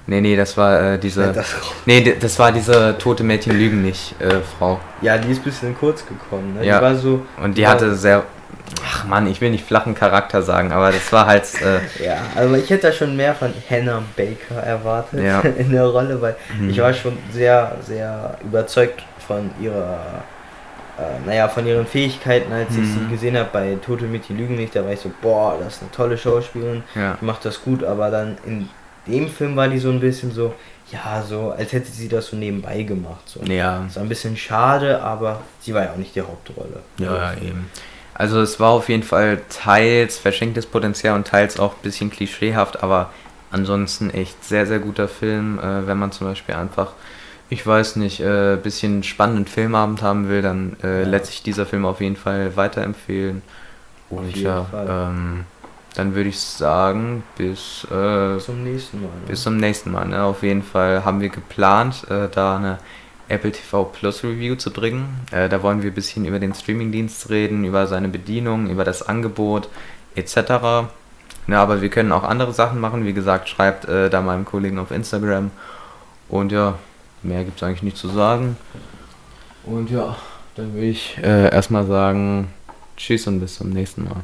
Nee, 0.07 0.21
nee, 0.21 0.37
das 0.37 0.59
war 0.59 0.93
äh, 0.93 0.99
diese. 0.99 1.33
Das 1.33 1.55
nee, 1.87 2.17
das 2.21 2.39
war 2.39 2.53
diese 2.53 2.97
tote 2.99 3.25
Mädchen 3.25 3.57
lügen 3.59 3.83
nicht, 3.83 4.15
äh, 4.21 4.41
Frau. 4.59 4.79
Ja, 5.01 5.17
die 5.17 5.33
ist 5.33 5.39
ein 5.39 5.45
bisschen 5.45 5.77
kurz 5.77 6.05
gekommen, 6.07 6.55
ne? 6.55 6.67
Ja. 6.67 6.79
Die 6.79 6.85
war 6.85 6.95
so. 6.97 7.23
Und 7.43 7.57
die 7.57 7.67
hatte 7.67 7.95
sehr 7.95 8.25
Ach 8.85 9.05
man, 9.05 9.27
ich 9.27 9.41
will 9.41 9.51
nicht 9.51 9.65
flachen 9.65 9.95
Charakter 9.95 10.43
sagen, 10.43 10.73
aber 10.73 10.91
das 10.91 11.13
war 11.13 11.27
halt. 11.27 11.45
Äh 11.61 11.81
ja, 12.05 12.17
also 12.35 12.55
ich 12.55 12.69
hätte 12.71 12.89
da 12.89 12.93
schon 12.93 13.17
mehr 13.17 13.35
von 13.35 13.53
Hannah 13.71 14.03
Baker 14.17 14.63
erwartet 14.63 15.23
ja. 15.23 15.41
in 15.59 15.71
der 15.71 15.87
Rolle, 15.87 16.21
weil 16.21 16.37
mhm. 16.59 16.71
ich 16.71 16.79
war 16.79 16.93
schon 16.93 17.17
sehr, 17.33 17.77
sehr 17.83 18.37
überzeugt 18.45 19.03
von 19.27 19.51
ihrer, 19.61 19.99
äh, 20.99 21.27
naja, 21.27 21.49
von 21.49 21.67
ihren 21.67 21.87
Fähigkeiten, 21.87 22.53
als 22.53 22.71
mhm. 22.71 22.83
ich 22.83 22.89
sie 22.91 23.09
gesehen 23.09 23.37
habe 23.37 23.49
bei 23.53 23.77
Tote 23.85 24.05
Mädchen 24.07 24.37
Lügen 24.37 24.57
nicht. 24.57 24.75
Da 24.75 24.85
war 24.85 24.93
ich 24.93 25.01
so, 25.01 25.11
boah, 25.21 25.57
das 25.59 25.77
ist 25.77 25.83
eine 25.83 25.91
tolle 25.93 26.19
Schauspielerin, 26.19 26.83
ja. 26.95 27.17
die 27.21 27.25
macht 27.25 27.45
das 27.45 27.63
gut, 27.63 27.85
aber 27.85 28.11
dann 28.11 28.37
in 28.45 28.69
dem 29.07 29.29
Film 29.29 29.57
war 29.57 29.69
die 29.69 29.79
so 29.79 29.91
ein 29.91 30.01
bisschen 30.01 30.33
so, 30.33 30.55
ja, 30.91 31.23
so, 31.23 31.51
als 31.51 31.73
hätte 31.73 31.91
sie 31.91 32.09
das 32.09 32.29
so 32.29 32.37
nebenbei 32.37 32.83
gemacht. 32.83 33.23
So. 33.27 33.41
Ja. 33.43 33.83
Das 33.87 33.97
war 33.97 34.03
ein 34.03 34.09
bisschen 34.09 34.37
schade, 34.37 35.01
aber 35.01 35.41
sie 35.61 35.75
war 35.75 35.85
ja 35.85 35.93
auch 35.93 35.97
nicht 35.97 36.15
die 36.15 36.23
Hauptrolle. 36.23 36.81
Ja, 36.99 37.17
ja 37.17 37.35
eben. 37.35 37.71
Also 38.19 38.41
es 38.41 38.59
war 38.59 38.71
auf 38.71 38.89
jeden 38.89 39.03
Fall 39.03 39.43
teils 39.51 40.17
verschenktes 40.17 40.67
Potenzial 40.67 41.15
und 41.17 41.27
teils 41.27 41.61
auch 41.61 41.75
ein 41.75 41.83
bisschen 41.83 42.11
klischeehaft, 42.11 42.83
aber 42.83 43.11
ansonsten 43.51 44.11
echt 44.11 44.43
sehr, 44.43 44.67
sehr 44.67 44.79
guter 44.79 45.07
Film. 45.07 45.59
Äh, 45.59 45.87
wenn 45.87 45.99
man 45.99 46.13
zum 46.13 46.27
Beispiel 46.27 46.55
einfach, 46.55 46.93
ich 47.51 47.67
weiß 47.67 47.97
nicht, 47.97 48.21
ein 48.21 48.55
äh, 48.55 48.59
bisschen 48.63 49.03
spannenden 49.03 49.47
Filmabend 49.47 50.03
haben 50.03 50.29
will, 50.29 50.41
dann 50.41 50.77
äh, 50.83 51.03
ja. 51.03 51.09
lässt 51.09 51.27
sich 51.27 51.43
dieser 51.43 51.67
Film 51.67 51.85
auf 51.85 52.01
jeden 52.01 52.17
Fall 52.17 52.57
weiterempfehlen. 52.57 53.43
Und 54.09 54.37
ja, 54.37 54.67
ähm, 54.89 55.45
dann 55.95 56.15
würde 56.15 56.31
ich 56.31 56.41
sagen, 56.41 57.23
bis 57.37 57.85
äh, 57.91 58.39
zum 58.39 58.65
nächsten 58.65 59.03
Mal. 59.03 59.09
Ne? 59.09 59.27
Bis 59.27 59.43
zum 59.43 59.57
nächsten 59.57 59.91
Mal. 59.93 60.07
Ne? 60.07 60.23
Auf 60.23 60.43
jeden 60.43 60.63
Fall 60.63 61.05
haben 61.05 61.21
wir 61.21 61.29
geplant, 61.29 62.07
äh, 62.09 62.29
da 62.31 62.57
eine 62.57 62.79
Apple 63.29 63.53
TV 63.53 63.85
Plus 63.85 64.23
Review 64.23 64.57
zu 64.57 64.73
bringen. 64.73 65.27
Äh, 65.33 65.49
da 65.49 65.63
wollen 65.63 65.83
wir 65.83 65.91
ein 65.91 65.95
bisschen 65.95 66.25
über 66.25 66.39
den 66.39 66.55
Streamingdienst 66.55 67.31
reden, 67.31 67.65
über 67.65 67.87
seine 67.87 68.09
Bedienung, 68.09 68.69
über 68.71 68.85
das 68.85 69.03
Angebot 69.03 69.69
etc. 70.15 70.37
Ja, 71.49 71.63
aber 71.63 71.81
wir 71.81 71.89
können 71.89 72.13
auch 72.13 72.23
andere 72.23 72.53
Sachen 72.53 72.81
machen. 72.81 73.07
Wie 73.07 73.13
gesagt, 73.13 73.49
schreibt 73.49 73.87
äh, 73.87 74.11
da 74.11 74.21
meinem 74.21 74.45
Kollegen 74.45 74.79
auf 74.79 74.91
Instagram. 74.91 75.51
Und 76.29 76.53
ja, 76.53 76.79
mehr 77.23 77.45
gibt 77.45 77.57
es 77.57 77.63
eigentlich 77.63 77.83
nicht 77.83 77.97
zu 77.97 78.09
sagen. 78.09 78.57
Und 79.65 79.91
ja, 79.91 80.17
dann 80.55 80.75
würde 80.75 80.87
ich 80.87 81.19
äh, 81.19 81.51
erstmal 81.51 81.87
sagen, 81.87 82.49
tschüss 82.97 83.27
und 83.27 83.41
bis 83.41 83.57
zum 83.57 83.71
nächsten 83.71 84.05
Mal. 84.05 84.23